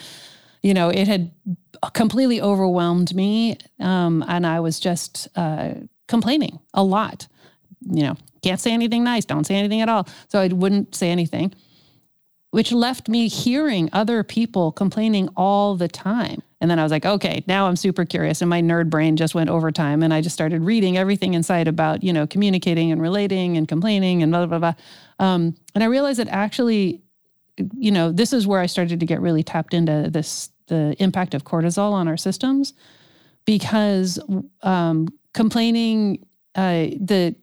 you 0.63 0.73
know, 0.73 0.89
it 0.89 1.09
had 1.09 1.33
completely 1.95 2.41
overwhelmed 2.41 3.13
me. 3.13 3.59
Um, 3.81 4.25
and 4.29 4.47
I 4.47 4.61
was 4.61 4.79
just 4.79 5.27
uh, 5.35 5.75
complaining 6.07 6.61
a 6.75 6.85
lot. 6.85 7.27
You 7.81 8.05
know, 8.05 8.17
can't 8.45 8.61
say 8.61 8.73
anything 8.73 9.03
nice, 9.03 9.25
don't 9.25 9.49
say 9.49 9.57
anything 9.57 9.81
at 9.81 9.89
all. 9.89 10.07
So 10.29 10.39
I 10.39 10.47
wouldn't 10.47 10.95
say 10.95 11.11
anything 11.11 11.53
which 12.51 12.73
left 12.73 13.09
me 13.09 13.29
hearing 13.29 13.89
other 13.93 14.23
people 14.23 14.73
complaining 14.73 15.29
all 15.37 15.77
the 15.77 15.89
time. 15.89 16.43
And 16.61 16.71
then 16.71 16.79
I 16.79 16.83
was 16.83 16.93
like, 16.93 17.07
okay, 17.07 17.43
now 17.47 17.67
I'm 17.67 17.77
super 17.77 18.05
curious. 18.05 18.43
And 18.43 18.51
my 18.51 18.61
nerd 18.61 18.91
brain 18.91 19.17
just 19.17 19.35
went 19.35 19.49
overtime. 19.49 20.03
And 20.03 20.13
I 20.13 20.21
just 20.21 20.35
started 20.35 20.63
reading 20.63 20.99
everything 20.99 21.35
inside 21.35 21.69
about, 21.69 22.03
you 22.03 22.13
know, 22.13 22.27
communicating 22.27 22.93
and 22.93 23.01
relating 23.01 23.57
and 23.57 23.67
complaining 23.67 24.23
and 24.23 24.31
blah, 24.31 24.47
blah, 24.47 24.59
blah. 24.59 24.75
Um, 25.19 25.57
and 25.75 25.83
I 25.83 25.87
realized 25.87 26.19
that 26.19 26.29
actually, 26.29 27.03
you 27.77 27.91
know, 27.91 28.13
this 28.13 28.33
is 28.33 28.47
where 28.47 28.61
I 28.61 28.67
started 28.67 29.01
to 29.01 29.07
get 29.07 29.21
really 29.21 29.43
tapped 29.43 29.73
into 29.73 30.09
this 30.11 30.51
the 30.67 30.95
impact 31.03 31.35
of 31.35 31.45
cortisol 31.45 31.93
on 31.93 32.07
our 32.07 32.17
systems 32.17 32.75
because 33.45 34.21
um, 34.63 35.09
complaining, 35.35 36.25
uh, 36.55 36.95
the 37.01 37.35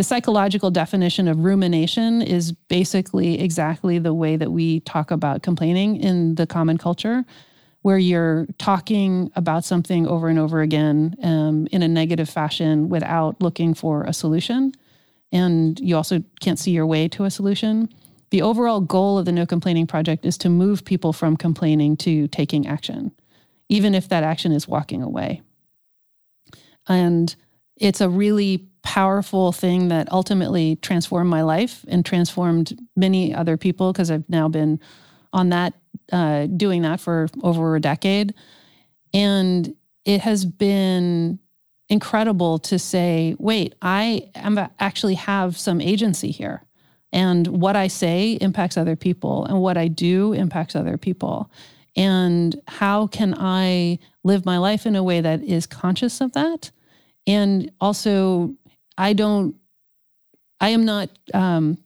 the 0.00 0.04
psychological 0.04 0.70
definition 0.70 1.28
of 1.28 1.44
rumination 1.44 2.22
is 2.22 2.52
basically 2.52 3.38
exactly 3.38 3.98
the 3.98 4.14
way 4.14 4.34
that 4.34 4.50
we 4.50 4.80
talk 4.80 5.10
about 5.10 5.42
complaining 5.42 5.96
in 5.96 6.36
the 6.36 6.46
common 6.46 6.78
culture, 6.78 7.22
where 7.82 7.98
you're 7.98 8.46
talking 8.56 9.30
about 9.36 9.62
something 9.62 10.06
over 10.06 10.28
and 10.28 10.38
over 10.38 10.62
again 10.62 11.14
um, 11.22 11.68
in 11.70 11.82
a 11.82 11.86
negative 11.86 12.30
fashion 12.30 12.88
without 12.88 13.42
looking 13.42 13.74
for 13.74 14.04
a 14.04 14.14
solution. 14.14 14.72
And 15.32 15.78
you 15.78 15.96
also 15.96 16.24
can't 16.40 16.58
see 16.58 16.70
your 16.70 16.86
way 16.86 17.06
to 17.08 17.24
a 17.24 17.30
solution. 17.30 17.86
The 18.30 18.40
overall 18.40 18.80
goal 18.80 19.18
of 19.18 19.26
the 19.26 19.32
No 19.32 19.44
Complaining 19.44 19.86
Project 19.86 20.24
is 20.24 20.38
to 20.38 20.48
move 20.48 20.82
people 20.82 21.12
from 21.12 21.36
complaining 21.36 21.98
to 21.98 22.26
taking 22.28 22.66
action, 22.66 23.12
even 23.68 23.94
if 23.94 24.08
that 24.08 24.24
action 24.24 24.52
is 24.52 24.66
walking 24.66 25.02
away. 25.02 25.42
And 26.88 27.36
it's 27.76 28.00
a 28.00 28.08
really 28.08 28.69
powerful 28.82 29.52
thing 29.52 29.88
that 29.88 30.10
ultimately 30.12 30.76
transformed 30.76 31.30
my 31.30 31.42
life 31.42 31.84
and 31.88 32.04
transformed 32.04 32.78
many 32.96 33.34
other 33.34 33.56
people 33.56 33.92
because 33.92 34.10
I've 34.10 34.28
now 34.28 34.48
been 34.48 34.80
on 35.32 35.50
that, 35.50 35.74
uh, 36.12 36.46
doing 36.46 36.82
that 36.82 37.00
for 37.00 37.28
over 37.42 37.76
a 37.76 37.80
decade. 37.80 38.34
And 39.12 39.74
it 40.04 40.20
has 40.22 40.44
been 40.44 41.38
incredible 41.88 42.58
to 42.60 42.78
say, 42.78 43.36
wait, 43.38 43.74
I 43.82 44.30
am 44.34 44.58
actually 44.78 45.14
have 45.14 45.58
some 45.58 45.80
agency 45.80 46.30
here. 46.30 46.62
And 47.12 47.46
what 47.48 47.74
I 47.74 47.88
say 47.88 48.38
impacts 48.40 48.76
other 48.76 48.94
people, 48.94 49.44
and 49.44 49.60
what 49.60 49.76
I 49.76 49.88
do 49.88 50.32
impacts 50.32 50.76
other 50.76 50.96
people. 50.96 51.50
And 51.96 52.60
how 52.68 53.08
can 53.08 53.34
I 53.36 53.98
live 54.22 54.46
my 54.46 54.58
life 54.58 54.86
in 54.86 54.94
a 54.94 55.02
way 55.02 55.20
that 55.20 55.42
is 55.42 55.66
conscious 55.66 56.20
of 56.20 56.32
that? 56.32 56.70
And 57.26 57.70
also 57.80 58.54
I 59.00 59.14
don't, 59.14 59.56
I 60.60 60.68
am 60.68 60.84
not 60.84 61.08
um, 61.32 61.78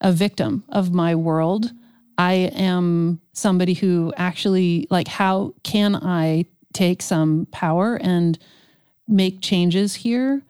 a 0.00 0.12
victim 0.12 0.62
of 0.68 0.92
my 0.92 1.16
world. 1.16 1.72
I 2.16 2.34
am 2.54 3.20
somebody 3.32 3.74
who 3.74 4.12
actually, 4.16 4.86
like, 4.88 5.08
how 5.08 5.54
can 5.64 5.96
I 5.96 6.44
take 6.72 7.02
some 7.02 7.48
power 7.50 7.96
and 7.96 8.38
make 9.08 9.40
changes 9.40 9.96
here? 9.96 10.40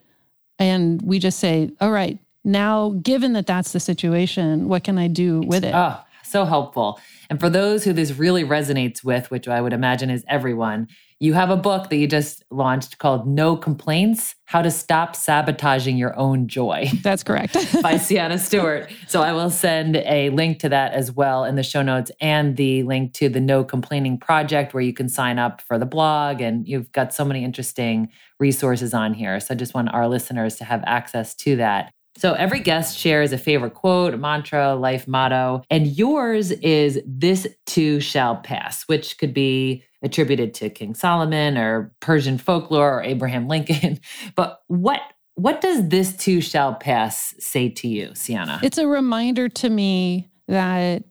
And 0.59 1.01
we 1.01 1.19
just 1.19 1.39
say, 1.39 1.71
all 1.81 1.91
right, 1.91 2.19
now, 2.45 2.91
given 3.03 3.33
that 3.33 3.47
that's 3.47 3.73
the 3.73 3.81
situation, 3.81 4.69
what 4.69 4.85
can 4.85 4.99
I 4.99 5.09
do 5.09 5.41
with 5.41 5.65
it? 5.65 5.75
Oh, 5.75 5.99
so 6.33 6.45
helpful. 6.45 7.01
And 7.31 7.39
for 7.39 7.49
those 7.49 7.85
who 7.85 7.93
this 7.93 8.13
really 8.19 8.45
resonates 8.45 9.05
with, 9.05 9.31
which 9.31 9.47
I 9.47 9.61
would 9.61 9.73
imagine 9.73 10.11
is 10.11 10.25
everyone, 10.29 10.89
you 11.23 11.35
have 11.35 11.51
a 11.51 11.57
book 11.57 11.89
that 11.91 11.97
you 11.99 12.09
just 12.09 12.43
launched 12.51 12.99
called 12.99 13.29
No 13.29 13.57
Complaints 13.57 14.35
How 14.47 14.61
to 14.61 14.73
Stop 14.73 15.15
Sabotaging 15.15 15.97
Your 15.97 16.19
Own 16.19 16.49
Joy. 16.49 16.91
That's 17.03 17.23
correct. 17.23 17.57
by 17.83 17.97
Sienna 17.97 18.41
Stewart. 18.41 18.91
So 19.07 19.23
I 19.23 19.33
will 19.33 19.49
send 19.49 19.99
a 19.99 20.31
link 20.31 20.59
to 20.59 20.69
that 20.71 20.95
as 20.95 21.13
well 21.13 21.45
in 21.45 21.55
the 21.55 21.63
show 21.63 21.81
notes 21.81 22.11
and 22.21 22.57
the 22.57 22.83
link 22.83 23.13
to 23.15 23.29
the 23.29 23.39
No 23.39 23.63
Complaining 23.63 24.19
Project 24.19 24.75
where 24.75 24.83
you 24.83 24.93
can 24.93 25.09
sign 25.09 25.39
up 25.39 25.61
for 25.61 25.79
the 25.79 25.87
blog. 25.87 26.41
And 26.41 26.67
you've 26.67 26.91
got 26.91 27.15
so 27.15 27.25
many 27.25 27.45
interesting 27.45 28.09
resources 28.41 28.93
on 28.93 29.15
here. 29.15 29.39
So 29.39 29.55
I 29.55 29.57
just 29.57 29.75
want 29.75 29.95
our 29.95 30.09
listeners 30.09 30.57
to 30.57 30.65
have 30.65 30.83
access 30.87 31.37
to 31.37 31.55
that. 31.55 31.93
So 32.17 32.35
every 32.35 32.61
guest 32.61 32.99
shares 32.99 33.33
a 33.33 33.39
favorite 33.39 33.75
quote, 33.75 34.19
mantra, 34.19 34.75
life 34.75 35.09
motto, 35.09 35.63
and 35.71 35.87
yours 35.87 36.51
is 36.51 37.01
this 37.07 37.47
too 37.67 38.01
shall 38.01 38.37
pass, 38.37 38.83
which 38.85 39.19
could 39.19 39.33
be 39.33 39.83
attributed 40.03 40.53
to 40.55 40.69
King 40.69 40.95
Solomon 40.95 41.57
or 41.57 41.93
Persian 42.01 42.39
folklore 42.39 42.99
or 42.99 43.03
Abraham 43.03 43.49
Lincoln. 43.49 43.99
But 44.35 44.63
what 44.69 45.01
what 45.35 45.61
does 45.63 45.89
this 45.89 46.15
too 46.15 46.41
shall 46.41 46.75
pass 46.75 47.35
say 47.39 47.71
to 47.71 47.89
you, 47.89 48.15
Sienna? 48.15 48.61
It's 48.63 48.79
a 48.79 48.87
reminder 48.87 49.49
to 49.49 49.71
me 49.71 50.29
that 50.49 51.05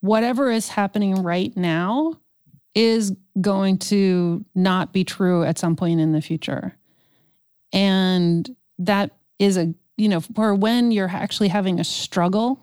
whatever 0.00 0.50
is 0.50 0.68
happening 0.68 1.22
right 1.22 1.54
now 1.56 2.14
is 2.74 3.14
going 3.40 3.78
to 3.78 4.44
not 4.54 4.92
be 4.92 5.04
true 5.04 5.44
at 5.44 5.58
some 5.58 5.76
point 5.76 6.00
in 6.00 6.12
the 6.12 6.20
future. 6.20 6.76
And 7.72 8.54
that 8.78 9.12
is 9.38 9.56
a, 9.56 9.74
you 9.96 10.08
know, 10.08 10.20
for 10.20 10.54
when 10.54 10.90
you're 10.90 11.08
actually 11.08 11.48
having 11.48 11.78
a 11.80 11.84
struggle 11.84 12.60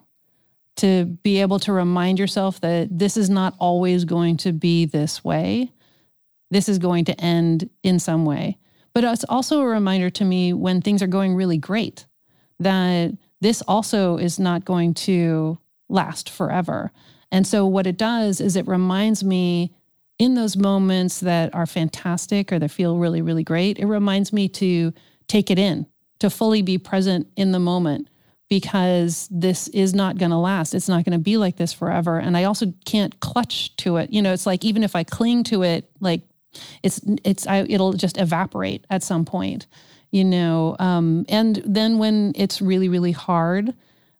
to 0.77 1.05
be 1.05 1.41
able 1.41 1.59
to 1.59 1.73
remind 1.73 2.19
yourself 2.19 2.61
that 2.61 2.87
this 2.97 3.17
is 3.17 3.29
not 3.29 3.55
always 3.59 4.05
going 4.05 4.37
to 4.37 4.51
be 4.51 4.85
this 4.85 5.23
way. 5.23 5.71
This 6.49 6.67
is 6.67 6.79
going 6.79 7.05
to 7.05 7.21
end 7.21 7.69
in 7.83 7.99
some 7.99 8.25
way. 8.25 8.57
But 8.93 9.03
it's 9.03 9.25
also 9.29 9.61
a 9.61 9.67
reminder 9.67 10.09
to 10.09 10.25
me 10.25 10.53
when 10.53 10.81
things 10.81 11.01
are 11.01 11.07
going 11.07 11.35
really 11.35 11.57
great 11.57 12.05
that 12.59 13.11
this 13.39 13.61
also 13.63 14.17
is 14.17 14.39
not 14.39 14.65
going 14.65 14.93
to 14.93 15.57
last 15.89 16.29
forever. 16.29 16.91
And 17.31 17.47
so, 17.47 17.65
what 17.65 17.87
it 17.87 17.97
does 17.97 18.39
is 18.41 18.55
it 18.55 18.67
reminds 18.67 19.23
me 19.23 19.73
in 20.19 20.35
those 20.35 20.55
moments 20.55 21.21
that 21.21 21.53
are 21.55 21.65
fantastic 21.65 22.51
or 22.51 22.59
that 22.59 22.69
feel 22.69 22.97
really, 22.97 23.21
really 23.21 23.43
great, 23.43 23.79
it 23.79 23.87
reminds 23.87 24.31
me 24.31 24.47
to 24.49 24.93
take 25.27 25.49
it 25.49 25.57
in, 25.57 25.87
to 26.21 26.29
fully 26.29 26.61
be 26.61 26.77
present 26.77 27.27
in 27.35 27.51
the 27.51 27.59
moment 27.59 28.07
because 28.47 29.27
this 29.31 29.67
is 29.69 29.95
not 29.95 30.19
going 30.19 30.29
to 30.29 30.37
last. 30.37 30.75
It's 30.75 30.87
not 30.87 31.03
going 31.03 31.17
to 31.17 31.23
be 31.23 31.37
like 31.37 31.55
this 31.55 31.73
forever. 31.73 32.19
And 32.19 32.37
I 32.37 32.43
also 32.43 32.71
can't 32.85 33.19
clutch 33.19 33.75
to 33.77 33.97
it. 33.97 34.11
You 34.11 34.21
know, 34.21 34.31
it's 34.31 34.45
like 34.45 34.63
even 34.63 34.83
if 34.83 34.95
I 34.95 35.03
cling 35.03 35.43
to 35.45 35.63
it, 35.63 35.89
like 35.99 36.21
it's 36.83 37.01
it's 37.23 37.47
I, 37.47 37.65
it'll 37.67 37.93
just 37.93 38.19
evaporate 38.19 38.85
at 38.89 39.01
some 39.01 39.25
point. 39.25 39.65
You 40.11 40.25
know, 40.25 40.75
um, 40.77 41.25
and 41.27 41.63
then 41.65 41.97
when 41.97 42.33
it's 42.35 42.61
really 42.61 42.87
really 42.87 43.13
hard, 43.13 43.73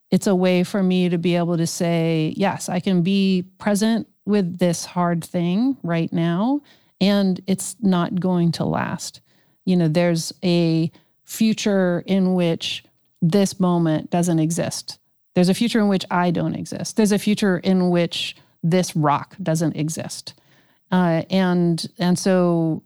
it's 0.10 0.28
a 0.28 0.36
way 0.36 0.64
for 0.64 0.82
me 0.82 1.10
to 1.10 1.20
be 1.20 1.36
able 1.36 1.58
to 1.58 1.68
say, 1.68 2.34
yes, 2.36 2.68
I 2.68 2.80
can 2.80 3.04
be 3.04 3.44
present 3.60 4.08
with 4.26 4.58
this 4.58 4.86
hard 4.86 5.24
thing 5.24 5.78
right 5.84 6.12
now, 6.12 6.62
and 7.00 7.40
it's 7.46 7.76
not 7.80 8.20
going 8.20 8.54
to 8.54 8.66
last. 8.66 9.22
You 9.66 9.76
know, 9.76 9.88
there's 9.88 10.34
a 10.44 10.92
future 11.32 12.04
in 12.06 12.34
which 12.34 12.84
this 13.22 13.58
moment 13.58 14.10
doesn't 14.10 14.40
exist. 14.40 15.00
There's 15.34 15.48
a 15.48 15.54
future 15.54 15.80
in 15.80 15.88
which 15.88 16.06
I 16.12 16.30
don't 16.30 16.56
exist. 16.56 16.98
There's 16.98 17.14
a 17.14 17.20
future 17.20 17.58
in 17.60 17.90
which 17.90 18.36
this 18.62 18.96
rock 18.98 19.38
doesn't 19.42 19.78
exist. 19.78 20.34
Uh, 20.92 21.24
and 21.30 21.88
and 21.98 22.20
so 22.20 22.84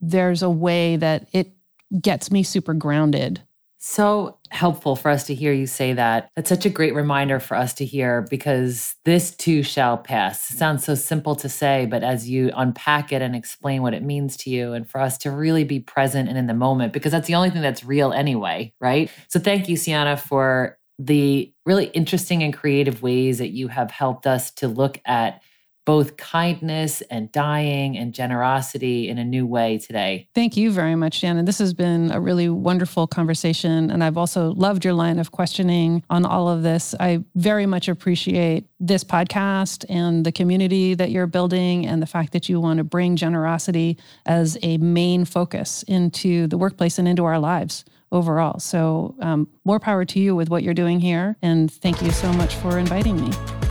there's 0.00 0.42
a 0.42 0.50
way 0.50 0.96
that 0.96 1.28
it 1.32 1.52
gets 2.00 2.32
me 2.32 2.42
super 2.42 2.74
grounded. 2.74 3.42
So 3.78 4.38
helpful 4.54 4.96
for 4.96 5.10
us 5.10 5.24
to 5.24 5.34
hear 5.34 5.52
you 5.52 5.66
say 5.66 5.92
that. 5.92 6.30
That's 6.36 6.48
such 6.48 6.64
a 6.64 6.70
great 6.70 6.94
reminder 6.94 7.40
for 7.40 7.56
us 7.56 7.74
to 7.74 7.84
hear 7.84 8.22
because 8.22 8.94
this 9.04 9.34
too 9.34 9.62
shall 9.62 9.98
pass. 9.98 10.50
It 10.50 10.56
sounds 10.56 10.84
so 10.84 10.94
simple 10.94 11.34
to 11.36 11.48
say, 11.48 11.86
but 11.86 12.02
as 12.02 12.28
you 12.28 12.50
unpack 12.56 13.12
it 13.12 13.22
and 13.22 13.34
explain 13.34 13.82
what 13.82 13.94
it 13.94 14.02
means 14.02 14.36
to 14.38 14.50
you, 14.50 14.72
and 14.72 14.88
for 14.88 15.00
us 15.00 15.18
to 15.18 15.30
really 15.30 15.64
be 15.64 15.80
present 15.80 16.28
and 16.28 16.38
in 16.38 16.46
the 16.46 16.54
moment, 16.54 16.92
because 16.92 17.12
that's 17.12 17.26
the 17.26 17.34
only 17.34 17.50
thing 17.50 17.62
that's 17.62 17.84
real 17.84 18.12
anyway, 18.12 18.72
right? 18.80 19.10
So 19.28 19.40
thank 19.40 19.68
you, 19.68 19.76
Sienna, 19.76 20.16
for 20.16 20.78
the 20.98 21.52
really 21.66 21.86
interesting 21.86 22.42
and 22.42 22.54
creative 22.54 23.02
ways 23.02 23.38
that 23.38 23.50
you 23.50 23.68
have 23.68 23.90
helped 23.90 24.26
us 24.26 24.52
to 24.52 24.68
look 24.68 25.00
at 25.04 25.42
both 25.84 26.16
kindness 26.16 27.02
and 27.02 27.30
dying 27.30 27.96
and 27.96 28.14
generosity 28.14 29.08
in 29.08 29.18
a 29.18 29.24
new 29.24 29.46
way 29.46 29.78
today. 29.78 30.28
Thank 30.34 30.56
you 30.56 30.70
very 30.70 30.94
much, 30.94 31.18
Shannon. 31.18 31.44
This 31.44 31.58
has 31.58 31.74
been 31.74 32.10
a 32.10 32.20
really 32.20 32.48
wonderful 32.48 33.06
conversation. 33.06 33.90
And 33.90 34.02
I've 34.02 34.16
also 34.16 34.52
loved 34.52 34.84
your 34.84 34.94
line 34.94 35.18
of 35.18 35.32
questioning 35.32 36.02
on 36.08 36.24
all 36.24 36.48
of 36.48 36.62
this. 36.62 36.94
I 36.98 37.22
very 37.34 37.66
much 37.66 37.88
appreciate 37.88 38.66
this 38.80 39.04
podcast 39.04 39.84
and 39.88 40.24
the 40.24 40.32
community 40.32 40.94
that 40.94 41.10
you're 41.10 41.26
building 41.26 41.86
and 41.86 42.00
the 42.00 42.06
fact 42.06 42.32
that 42.32 42.48
you 42.48 42.60
want 42.60 42.78
to 42.78 42.84
bring 42.84 43.16
generosity 43.16 43.98
as 44.26 44.58
a 44.62 44.78
main 44.78 45.24
focus 45.24 45.82
into 45.84 46.46
the 46.46 46.58
workplace 46.58 46.98
and 46.98 47.06
into 47.06 47.24
our 47.24 47.38
lives 47.38 47.84
overall. 48.12 48.60
So, 48.60 49.16
um, 49.20 49.48
more 49.64 49.80
power 49.80 50.04
to 50.04 50.20
you 50.20 50.36
with 50.36 50.48
what 50.48 50.62
you're 50.62 50.74
doing 50.74 51.00
here. 51.00 51.36
And 51.42 51.70
thank 51.70 52.00
you 52.00 52.10
so 52.10 52.32
much 52.32 52.54
for 52.54 52.78
inviting 52.78 53.20
me. 53.20 53.63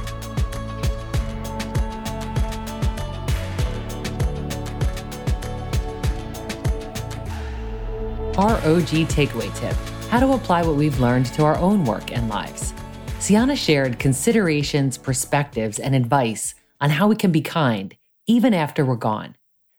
ROG 8.37 9.07
takeaway 9.07 9.55
tip 9.55 9.75
how 10.09 10.19
to 10.19 10.33
apply 10.33 10.61
what 10.61 10.75
we've 10.75 10.99
learned 10.99 11.25
to 11.25 11.43
our 11.43 11.57
own 11.57 11.83
work 11.85 12.11
and 12.11 12.29
lives. 12.29 12.73
Sienna 13.17 13.55
shared 13.55 13.97
considerations, 13.97 14.95
perspectives, 14.95 15.79
and 15.79 15.95
advice 15.95 16.53
on 16.79 16.91
how 16.91 17.07
we 17.07 17.15
can 17.15 17.31
be 17.31 17.41
kind 17.41 17.95
even 18.27 18.53
after 18.53 18.85
we're 18.85 18.95
gone. 18.95 19.35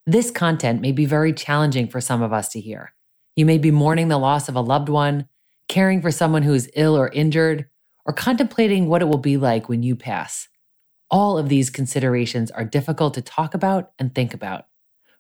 This 0.06 0.30
content 0.30 0.80
may 0.80 0.92
be 0.92 1.06
very 1.06 1.32
challenging 1.32 1.88
for 1.88 2.00
some 2.00 2.20
of 2.20 2.32
us 2.32 2.48
to 2.48 2.60
hear. 2.60 2.94
You 3.36 3.46
may 3.46 3.58
be 3.58 3.70
mourning 3.70 4.08
the 4.08 4.18
loss 4.18 4.48
of 4.48 4.56
a 4.56 4.60
loved 4.60 4.88
one, 4.88 5.28
caring 5.68 6.02
for 6.02 6.10
someone 6.10 6.42
who 6.42 6.54
is 6.54 6.70
ill 6.74 6.96
or 6.96 7.08
injured, 7.08 7.66
or 8.04 8.12
contemplating 8.12 8.88
what 8.88 9.02
it 9.02 9.06
will 9.06 9.18
be 9.18 9.36
like 9.36 9.68
when 9.68 9.82
you 9.82 9.96
pass. 9.96 10.48
All 11.10 11.38
of 11.38 11.48
these 11.48 11.70
considerations 11.70 12.50
are 12.50 12.64
difficult 12.64 13.14
to 13.14 13.22
talk 13.22 13.54
about 13.54 13.92
and 13.98 14.14
think 14.14 14.34
about. 14.34 14.66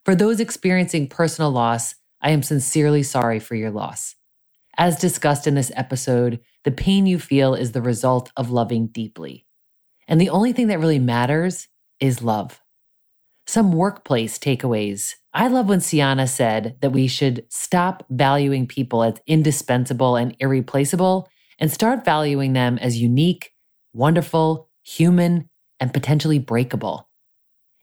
For 0.04 0.14
those 0.14 0.40
experiencing 0.40 1.08
personal 1.08 1.50
loss, 1.50 1.94
I 2.24 2.30
am 2.30 2.42
sincerely 2.42 3.04
sorry 3.04 3.40
for 3.40 3.54
your 3.54 3.70
loss. 3.70 4.16
As 4.78 4.98
discussed 4.98 5.46
in 5.46 5.54
this 5.54 5.72
episode, 5.76 6.40
the 6.64 6.72
pain 6.72 7.06
you 7.06 7.20
feel 7.20 7.54
is 7.54 7.72
the 7.72 7.82
result 7.82 8.32
of 8.36 8.50
loving 8.50 8.88
deeply. 8.88 9.46
And 10.08 10.20
the 10.20 10.30
only 10.30 10.52
thing 10.54 10.68
that 10.68 10.80
really 10.80 10.98
matters 10.98 11.68
is 12.00 12.22
love. 12.22 12.62
Some 13.46 13.72
workplace 13.72 14.38
takeaways. 14.38 15.14
I 15.34 15.48
love 15.48 15.68
when 15.68 15.82
Sienna 15.82 16.26
said 16.26 16.78
that 16.80 16.92
we 16.92 17.08
should 17.08 17.44
stop 17.50 18.06
valuing 18.10 18.66
people 18.66 19.04
as 19.04 19.20
indispensable 19.26 20.16
and 20.16 20.34
irreplaceable 20.40 21.28
and 21.60 21.70
start 21.70 22.06
valuing 22.06 22.54
them 22.54 22.78
as 22.78 23.00
unique, 23.02 23.52
wonderful, 23.92 24.70
human, 24.82 25.50
and 25.78 25.92
potentially 25.92 26.40
breakable. 26.40 27.10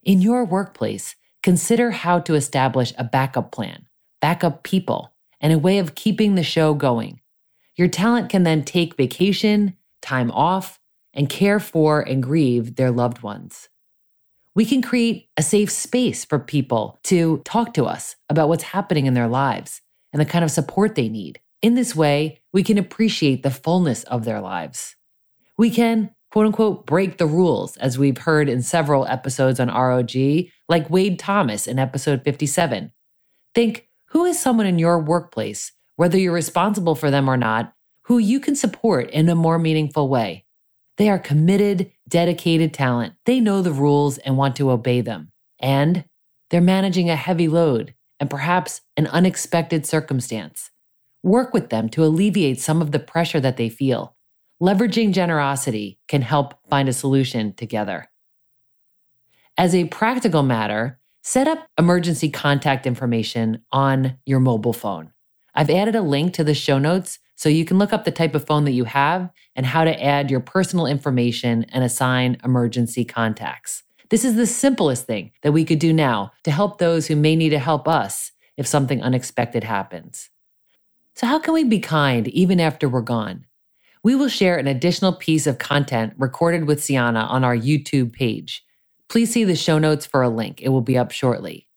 In 0.04 0.22
your 0.22 0.46
workplace, 0.46 1.16
consider 1.44 1.92
how 1.92 2.20
to 2.22 2.36
establish 2.36 2.94
a 2.98 3.04
backup 3.04 3.52
plan 3.52 3.86
backup 4.22 4.64
people, 4.64 5.14
and 5.40 5.52
a 5.52 5.60
way 5.60 5.80
of 5.80 5.96
keeping 5.96 6.36
the 6.36 6.44
show 6.44 6.74
going. 6.74 7.20
Your 7.76 7.88
talent 7.88 8.30
can 8.30 8.44
then 8.44 8.64
take 8.64 8.96
vacation, 8.96 9.76
time 10.02 10.32
off, 10.32 10.80
and 11.14 11.30
care 11.30 11.60
for 11.60 12.02
and 12.02 12.24
grieve 12.24 12.76
their 12.76 12.92
loved 12.92 13.24
ones. 13.24 13.70
We 14.54 14.66
can 14.66 14.82
create 14.82 15.30
a 15.38 15.44
safe 15.44 15.72
space 15.72 16.26
for 16.26 16.38
people 16.38 17.00
to 17.04 17.42
talk 17.46 17.74
to 17.76 17.86
us 17.86 18.16
about 18.30 18.50
what's 18.50 18.64
happening 18.64 19.06
in 19.06 19.14
their 19.14 19.28
lives 19.28 19.82
and 20.12 20.20
the 20.20 20.26
kind 20.26 20.44
of 20.44 20.52
support 20.52 20.96
they 20.96 21.10
need. 21.10 21.40
In 21.62 21.76
this 21.76 21.96
way, 21.96 22.42
we 22.52 22.64
can 22.64 22.78
appreciate 22.78 23.44
the 23.44 23.52
fullness 23.52 24.04
of 24.04 24.26
their 24.26 24.42
lives. 24.42 24.96
We 25.58 25.70
can, 25.70 26.12
quote 26.32 26.48
unquote, 26.48 26.86
break 26.86 27.18
the 27.18 27.28
rules, 27.28 27.78
as 27.78 27.98
we've 27.98 28.18
heard 28.18 28.50
in 28.50 28.62
several 28.62 29.06
episodes 29.06 29.60
on 29.60 29.70
ROG, 29.70 30.12
like 30.68 30.90
Wade 30.90 31.20
Thomas 31.20 31.68
in 31.68 31.80
episode 31.80 32.24
57. 32.24 32.92
Think, 33.54 33.88
who 34.12 34.26
is 34.26 34.38
someone 34.38 34.66
in 34.66 34.78
your 34.78 35.00
workplace, 35.00 35.72
whether 35.96 36.18
you're 36.18 36.34
responsible 36.34 36.96
for 36.96 37.10
them 37.10 37.30
or 37.30 37.38
not, 37.38 37.74
who 38.04 38.18
you 38.18 38.42
can 38.42 38.58
support 38.58 39.10
in 39.10 39.30
a 39.30 39.36
more 39.36 39.58
meaningful 39.58 40.10
way? 40.10 40.46
They 40.98 41.08
are 41.10 41.18
committed, 41.18 41.92
dedicated 42.10 42.74
talent. 42.74 43.14
They 43.26 43.40
know 43.40 43.62
the 43.62 43.72
rules 43.72 44.18
and 44.18 44.36
want 44.36 44.58
to 44.58 44.70
obey 44.70 45.00
them. 45.00 45.32
And 45.60 46.04
they're 46.50 46.60
managing 46.60 47.10
a 47.10 47.16
heavy 47.16 47.48
load 47.48 47.94
and 48.20 48.30
perhaps 48.30 48.82
an 48.98 49.08
unexpected 49.08 49.86
circumstance. 49.86 50.72
Work 51.24 51.54
with 51.54 51.70
them 51.70 51.88
to 51.90 52.04
alleviate 52.04 52.60
some 52.60 52.82
of 52.82 52.92
the 52.92 53.00
pressure 53.00 53.40
that 53.40 53.56
they 53.56 53.70
feel. 53.70 54.18
Leveraging 54.62 55.14
generosity 55.14 56.00
can 56.10 56.22
help 56.22 56.56
find 56.70 56.90
a 56.90 56.94
solution 56.94 57.54
together. 57.54 58.12
As 59.58 59.74
a 59.74 59.86
practical 59.86 60.44
matter, 60.44 61.00
set 61.22 61.48
up 61.48 61.68
emergency 61.78 62.30
contact 62.30 62.88
information 62.88 63.64
on 63.72 64.18
your 64.26 64.40
mobile 64.40 64.74
phone. 64.74 65.12
I've 65.54 65.70
added 65.70 65.96
a 65.96 66.02
link 66.02 66.34
to 66.36 66.44
the 66.44 66.54
show 66.54 66.80
notes 66.80 67.20
so 67.36 67.50
you 67.50 67.66
can 67.66 67.78
look 67.78 67.94
up 67.94 68.06
the 68.06 68.12
type 68.12 68.36
of 68.36 68.46
phone 68.46 68.66
that 68.66 68.72
you 68.72 68.86
have 68.86 69.30
and 69.56 69.66
how 69.66 69.84
to 69.84 70.04
add 70.04 70.32
your 70.32 70.40
personal 70.40 70.86
information 70.86 71.66
and 71.70 71.84
assign 71.84 72.38
emergency 72.44 73.04
contacts. 73.04 73.84
This 74.10 74.26
is 74.26 74.36
the 74.36 74.46
simplest 74.46 75.06
thing 75.06 75.32
that 75.42 75.52
we 75.52 75.66
could 75.66 75.80
do 75.80 75.94
now 75.94 76.32
to 76.44 76.52
help 76.52 76.78
those 76.78 77.08
who 77.08 77.16
may 77.16 77.36
need 77.36 77.50
to 77.50 77.60
help 77.60 77.88
us 77.88 78.32
if 78.58 78.68
something 78.68 79.02
unexpected 79.02 79.64
happens. 79.64 80.30
So, 81.16 81.28
how 81.28 81.40
can 81.40 81.54
we 81.54 81.64
be 81.64 81.80
kind 81.80 82.28
even 82.28 82.60
after 82.60 82.88
we're 82.88 83.02
gone? 83.02 83.46
We 84.04 84.16
will 84.16 84.30
share 84.30 84.58
an 84.58 84.68
additional 84.68 85.14
piece 85.14 85.48
of 85.48 85.60
content 85.60 86.14
recorded 86.18 86.66
with 86.66 86.84
Sienna 86.84 87.22
on 87.22 87.44
our 87.44 87.56
YouTube 87.56 88.14
page. 88.14 88.64
Please 89.12 89.34
see 89.34 89.44
the 89.44 89.58
show 89.58 89.78
notes 89.78 90.06
for 90.06 90.22
a 90.22 90.30
link. 90.30 90.62
It 90.62 90.70
will 90.70 90.80
be 90.80 90.98
up 90.98 91.12
shortly. 91.12 91.68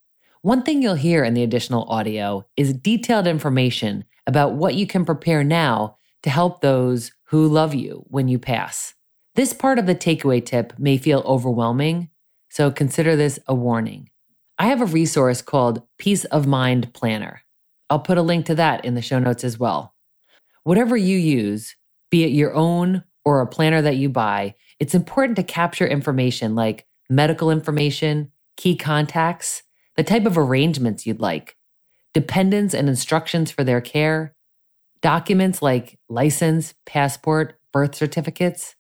One 0.43 0.63
thing 0.63 0.81
you'll 0.81 0.95
hear 0.95 1.25
in 1.25 1.35
the 1.35 1.43
additional 1.43 1.83
audio 1.87 2.47
is 2.57 2.73
detailed 2.73 3.27
information 3.27 4.05
about 4.25 4.53
what 4.53 4.77
you 4.77 4.87
can 4.87 5.05
prepare 5.05 5.43
now 5.43 5.97
to 6.23 6.31
help 6.31 6.61
those 6.61 7.11
who 7.25 7.49
love 7.49 7.75
you 7.75 8.05
when 8.07 8.29
you 8.29 8.39
pass. 8.39 8.95
This 9.35 9.53
part 9.53 9.81
of 9.81 9.87
the 9.87 9.97
takeaway 9.97 10.47
tip 10.47 10.79
may 10.79 10.97
feel 10.97 11.25
overwhelming, 11.27 12.09
so 12.51 12.71
consider 12.71 13.17
this 13.17 13.41
a 13.49 13.55
warning. 13.55 14.11
I 14.57 14.67
have 14.67 14.81
a 14.81 14.87
resource 14.87 15.43
called 15.43 15.83
Peace 15.99 16.25
of 16.27 16.47
Mind 16.47 16.95
Planner. 16.95 17.43
I'll 17.91 17.99
put 17.99 18.17
a 18.17 18.23
link 18.23 18.47
to 18.47 18.55
that 18.55 18.85
in 18.85 18.95
the 18.95 19.03
show 19.03 19.19
notes 19.19 19.43
as 19.43 19.59
well. 19.59 19.93
Whatever 20.63 20.97
you 20.97 21.19
use, 21.19 21.75
be 22.13 22.23
it 22.23 22.31
your 22.31 22.55
own 22.55 23.03
or 23.25 23.41
a 23.41 23.47
planner 23.49 23.83
that 23.83 23.97
you 23.97 24.09
buy, 24.09 24.55
it's 24.79 24.95
important 24.95 25.35
to 25.35 25.43
capture 25.43 25.85
information 25.85 26.55
like 26.55 26.87
medical 27.09 27.51
information, 27.51 28.31
key 28.57 28.77
contacts, 28.77 29.63
the 29.97 30.05
type 30.05 30.27
of 30.27 30.39
arrangements 30.39 31.07
you'd 31.07 31.21
like, 31.21 31.57
dependents 32.13 32.75
and 32.75 32.89
instructions 32.89 33.51
for 33.51 33.65
their 33.65 33.81
care, 33.81 34.35
documents 35.03 35.61
like 35.61 35.99
license, 36.09 36.75
passport, 36.87 37.59
birth 37.73 37.95
certificates, 37.95 38.75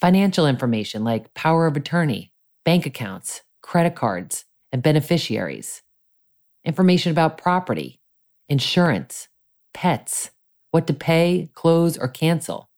financial 0.00 0.46
information 0.46 1.04
like 1.04 1.34
power 1.34 1.66
of 1.66 1.76
attorney, 1.76 2.32
bank 2.64 2.86
accounts, 2.86 3.42
credit 3.62 3.94
cards, 3.94 4.44
and 4.72 4.82
beneficiaries, 4.82 5.82
information 6.64 7.10
about 7.10 7.38
property, 7.38 8.00
insurance, 8.48 9.28
pets, 9.74 10.30
what 10.70 10.86
to 10.86 10.94
pay, 10.94 11.50
close, 11.54 11.96
or 11.96 12.08
cancel, 12.08 12.70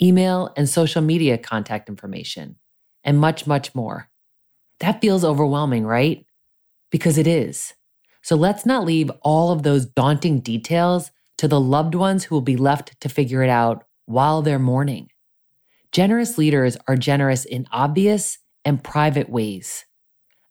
email 0.00 0.52
and 0.56 0.68
social 0.68 1.02
media 1.02 1.38
contact 1.38 1.88
information, 1.88 2.56
and 3.04 3.18
much, 3.18 3.46
much 3.46 3.74
more. 3.74 4.08
That 4.80 5.00
feels 5.00 5.24
overwhelming, 5.24 5.86
right? 5.86 6.24
Because 6.90 7.18
it 7.18 7.26
is. 7.26 7.74
So 8.22 8.36
let's 8.36 8.66
not 8.66 8.84
leave 8.84 9.10
all 9.22 9.52
of 9.52 9.62
those 9.62 9.86
daunting 9.86 10.40
details 10.40 11.10
to 11.38 11.48
the 11.48 11.60
loved 11.60 11.94
ones 11.94 12.24
who 12.24 12.34
will 12.34 12.42
be 12.42 12.56
left 12.56 13.00
to 13.00 13.08
figure 13.08 13.42
it 13.42 13.50
out 13.50 13.84
while 14.06 14.42
they're 14.42 14.58
mourning. 14.58 15.10
Generous 15.92 16.36
leaders 16.36 16.76
are 16.88 16.96
generous 16.96 17.44
in 17.44 17.66
obvious 17.72 18.38
and 18.64 18.82
private 18.82 19.30
ways. 19.30 19.84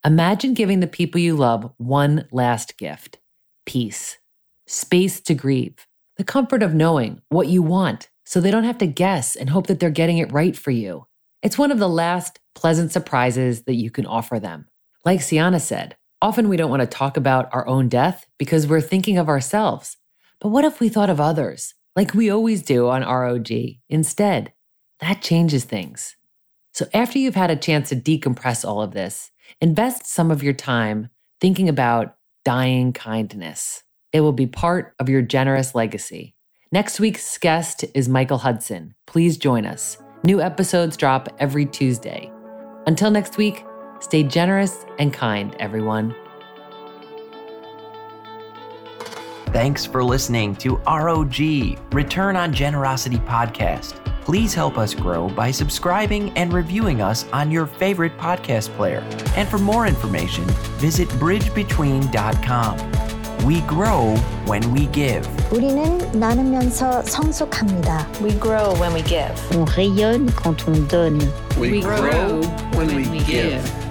Imagine 0.06 0.54
giving 0.54 0.80
the 0.80 0.88
people 0.88 1.20
you 1.20 1.36
love 1.36 1.72
one 1.78 2.28
last 2.32 2.78
gift 2.78 3.20
peace, 3.66 4.18
space 4.68 5.20
to 5.20 5.34
grieve, 5.34 5.88
the 6.18 6.24
comfort 6.24 6.62
of 6.62 6.74
knowing 6.74 7.22
what 7.30 7.48
you 7.48 7.62
want 7.62 8.10
so 8.24 8.40
they 8.40 8.52
don't 8.52 8.64
have 8.64 8.78
to 8.78 8.88
guess 8.88 9.36
and 9.36 9.50
hope 9.50 9.68
that 9.68 9.80
they're 9.80 9.90
getting 9.90 10.20
it 10.20 10.32
right 10.32 10.56
for 10.56 10.72
you. 10.72 11.06
It's 11.42 11.58
one 11.58 11.72
of 11.72 11.80
the 11.80 11.90
last 11.90 12.40
pleasant 12.56 12.91
surprises 12.91 13.63
that 13.63 13.76
you 13.76 13.91
can 13.91 14.06
offer 14.06 14.39
them. 14.39 14.65
Like 15.04 15.22
Sienna 15.22 15.60
said, 15.60 15.96
often 16.22 16.50
we 16.50 16.58
don't 16.58 16.72
want 16.72 16.82
to 16.82 16.88
talk 16.88 17.18
about 17.18 17.54
our 17.54 17.68
own 17.68 17.89
death 17.89 18.26
because 18.39 18.65
we're 18.65 18.82
thinking 18.82 19.18
of 19.18 19.30
ourselves. 19.30 19.98
But 20.39 20.50
what 20.50 20.65
if 20.65 20.80
we 20.80 20.89
thought 20.89 21.10
of 21.10 21.22
others, 21.22 21.76
like 21.96 22.13
we 22.13 22.30
always 22.30 22.63
do 22.63 22.89
on 22.89 23.04
ROG, 23.04 23.50
instead? 23.89 24.54
That 25.00 25.22
changes 25.22 25.65
things. 25.65 26.15
So 26.74 26.88
after 26.94 27.20
you've 27.20 27.36
had 27.36 27.52
a 27.52 27.56
chance 27.56 27.89
to 27.89 27.96
decompress 27.96 28.68
all 28.68 28.82
of 28.82 28.94
this, 28.94 29.32
invest 29.62 30.08
some 30.08 30.32
of 30.32 30.44
your 30.44 30.54
time 30.54 31.10
thinking 31.39 31.70
about 31.70 32.15
dying 32.44 32.94
kindness. 32.94 33.84
It 34.12 34.22
will 34.22 34.34
be 34.34 34.48
part 34.48 34.94
of 35.00 35.10
your 35.10 35.22
generous 35.22 35.76
legacy. 35.76 36.36
Next 36.72 37.00
week's 37.00 37.38
guest 37.38 37.86
is 37.94 38.10
Michael 38.10 38.39
Hudson. 38.39 38.96
Please 39.08 39.38
join 39.38 39.65
us. 39.65 39.98
New 40.24 40.41
episodes 40.41 40.98
drop 40.98 41.30
every 41.39 41.65
Tuesday. 41.65 42.32
Until 42.86 43.12
next 43.12 43.38
week, 43.38 43.65
Stay 44.00 44.24
generous 44.24 44.86
and 45.00 45.12
kind, 45.13 45.56
everyone. 45.60 46.15
Thanks 49.48 49.86
for 49.86 50.04
listening 50.04 50.56
to 50.58 50.76
ROG, 50.86 51.39
Return 51.91 52.36
on 52.36 52.54
Generosity 52.54 53.17
podcast. 53.17 54.02
Please 54.21 54.54
help 54.54 54.78
us 54.78 54.93
grow 54.93 55.30
by 55.30 55.50
subscribing 55.52 56.32
and 56.38 56.52
reviewing 56.52 57.02
us 57.02 57.26
on 57.32 57.52
your 57.52 57.65
favorite 57.65 58.17
podcast 58.17 58.76
player. 58.76 59.00
And 59.36 59.48
for 59.48 59.60
more 59.60 59.88
information, 59.88 60.43
visit 60.78 61.08
bridgebetween.com. 61.10 63.05
We 63.45 63.61
grow 63.66 64.14
when 64.47 64.62
we 64.73 64.87
give. 64.93 65.27
우리는 65.51 65.99
나누면서 66.12 67.03
성숙합니다. 67.03 68.07
We 68.23 68.38
grow 68.38 68.75
when 68.81 68.93
we 68.93 69.03
give. 69.03 69.33
On 69.57 69.64
rayonne 69.66 70.31
quand 70.37 70.69
on 70.69 70.87
donne. 70.88 71.21
We, 71.59 71.71
We 71.73 71.81
grow, 71.81 72.01
grow 72.01 72.40
when, 72.77 72.88
when 72.88 72.97
we, 72.97 73.09
we 73.09 73.19
give. 73.25 73.62
give. 73.62 73.84